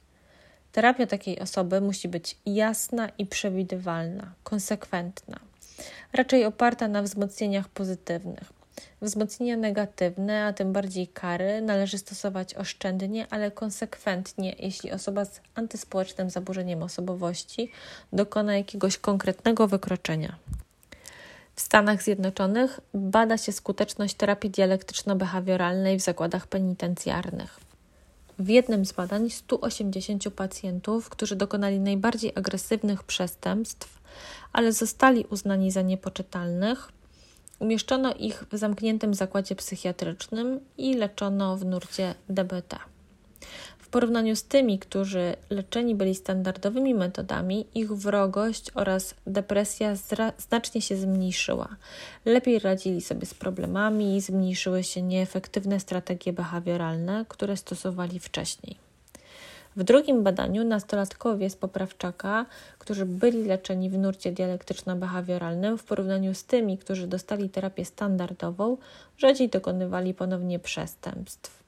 Terapia 0.71 1.07
takiej 1.07 1.39
osoby 1.39 1.81
musi 1.81 2.07
być 2.07 2.37
jasna 2.45 3.09
i 3.17 3.25
przewidywalna, 3.25 4.33
konsekwentna, 4.43 5.39
raczej 6.13 6.45
oparta 6.45 6.87
na 6.87 7.01
wzmocnieniach 7.01 7.69
pozytywnych. 7.69 8.58
Wzmocnienia 9.01 9.57
negatywne, 9.57 10.45
a 10.45 10.53
tym 10.53 10.73
bardziej 10.73 11.07
kary, 11.07 11.61
należy 11.61 11.97
stosować 11.97 12.55
oszczędnie, 12.55 13.27
ale 13.29 13.51
konsekwentnie, 13.51 14.55
jeśli 14.59 14.91
osoba 14.91 15.25
z 15.25 15.41
antyspołecznym 15.55 16.29
zaburzeniem 16.29 16.83
osobowości 16.83 17.71
dokona 18.13 18.57
jakiegoś 18.57 18.97
konkretnego 18.97 19.67
wykroczenia. 19.67 20.35
W 21.55 21.61
Stanach 21.61 22.03
Zjednoczonych 22.03 22.79
bada 22.93 23.37
się 23.37 23.51
skuteczność 23.51 24.15
terapii 24.15 24.51
dialektyczno-behawioralnej 24.51 25.97
w 25.97 26.01
zakładach 26.01 26.47
penitencjarnych. 26.47 27.59
w 28.39 28.49
jednym 28.49 28.85
z 28.85 28.91
badań 28.91 29.29
180 29.29 30.29
pacjentów, 30.29 31.09
którzy 31.09 31.35
dokonali 31.35 31.79
najbardziej 31.79 32.31
agresywnych 32.35 33.03
przestępstw, 33.03 33.99
ale 34.53 34.73
zostali 34.73 35.25
uznani 35.29 35.71
za 35.71 35.81
niepoczytalnych, 35.81 36.91
umieszczono 37.59 38.13
ich 38.13 38.43
w 38.51 38.57
zamkniętym 38.57 39.13
zakładzie 39.13 39.55
psychiatrycznym 39.55 40.59
i 40.77 40.93
leczono 40.93 41.57
w 41.57 41.65
nurcie 41.65 42.15
DBT. 42.29 42.79
W 43.77 43.91
porównaniu 43.91 44.35
z 44.35 44.43
tymi, 44.43 44.79
którzy 44.79 45.35
leczeni 45.49 45.95
byli 45.95 46.15
standardowymi 46.15 46.93
metodami, 46.93 47.65
ich 47.75 47.93
wrogość 47.93 48.71
oraz 48.75 49.15
depresja 49.27 49.93
znacznie 50.37 50.81
się 50.81 50.97
zmniejszyła. 50.97 51.75
Lepiej 52.25 52.59
radzili 52.59 53.01
sobie 53.01 53.25
z 53.25 53.33
problemami, 53.33 54.21
zmniejszyły 54.21 54.83
się 54.83 55.01
nieefektywne 55.01 55.79
strategie 55.79 56.33
behawioralne, 56.33 57.25
które 57.29 57.57
stosowali 57.57 58.19
wcześniej. 58.19 58.88
W 59.75 59.83
drugim 59.83 60.23
badaniu 60.23 60.63
nastolatkowie 60.63 61.49
z 61.49 61.55
poprawczaka, 61.55 62.45
którzy 62.79 63.05
byli 63.05 63.43
leczeni 63.43 63.89
w 63.89 63.97
nurcie 63.97 64.31
dialektyczno-behawioralnym, 64.31 65.77
w 65.77 65.83
porównaniu 65.83 66.33
z 66.33 66.45
tymi, 66.45 66.77
którzy 66.77 67.07
dostali 67.07 67.49
terapię 67.49 67.85
standardową, 67.85 68.77
rzadziej 69.17 69.49
dokonywali 69.49 70.13
ponownie 70.13 70.59
przestępstw. 70.59 71.63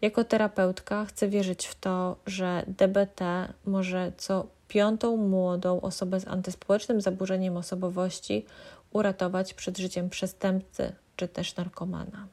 Jako 0.00 0.24
terapeutka 0.24 1.04
chcę 1.04 1.28
wierzyć 1.28 1.66
w 1.66 1.74
to, 1.74 2.16
że 2.26 2.62
DBT 2.66 3.52
może 3.66 4.12
co 4.16 4.46
piątą 4.68 5.16
młodą 5.16 5.80
osobę 5.80 6.20
z 6.20 6.28
antyspołecznym 6.28 7.00
zaburzeniem 7.00 7.56
osobowości 7.56 8.46
uratować 8.92 9.54
przed 9.54 9.78
życiem 9.78 10.10
przestępcy 10.10 10.92
czy 11.16 11.28
też 11.28 11.56
narkomana. 11.56 12.26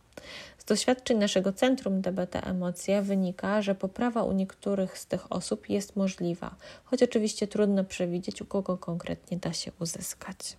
Doświadczeń 0.68 1.18
naszego 1.18 1.54
Centrum 1.54 2.02
DBT 2.02 2.44
Emocje 2.44 3.02
wynika, 3.02 3.62
że 3.62 3.76
poprawa 3.76 4.24
u 4.24 4.32
niektórych 4.32 4.98
z 4.98 5.06
tych 5.06 5.32
osób 5.32 5.70
jest 5.70 5.96
możliwa, 5.96 6.56
choć 6.84 7.04
oczywiście 7.04 7.48
trudno 7.48 7.84
przewidzieć, 7.84 8.42
u 8.42 8.46
kogo 8.46 8.78
konkretnie 8.78 9.38
da 9.38 9.54
się 9.54 9.72
uzyskać. 9.80 10.58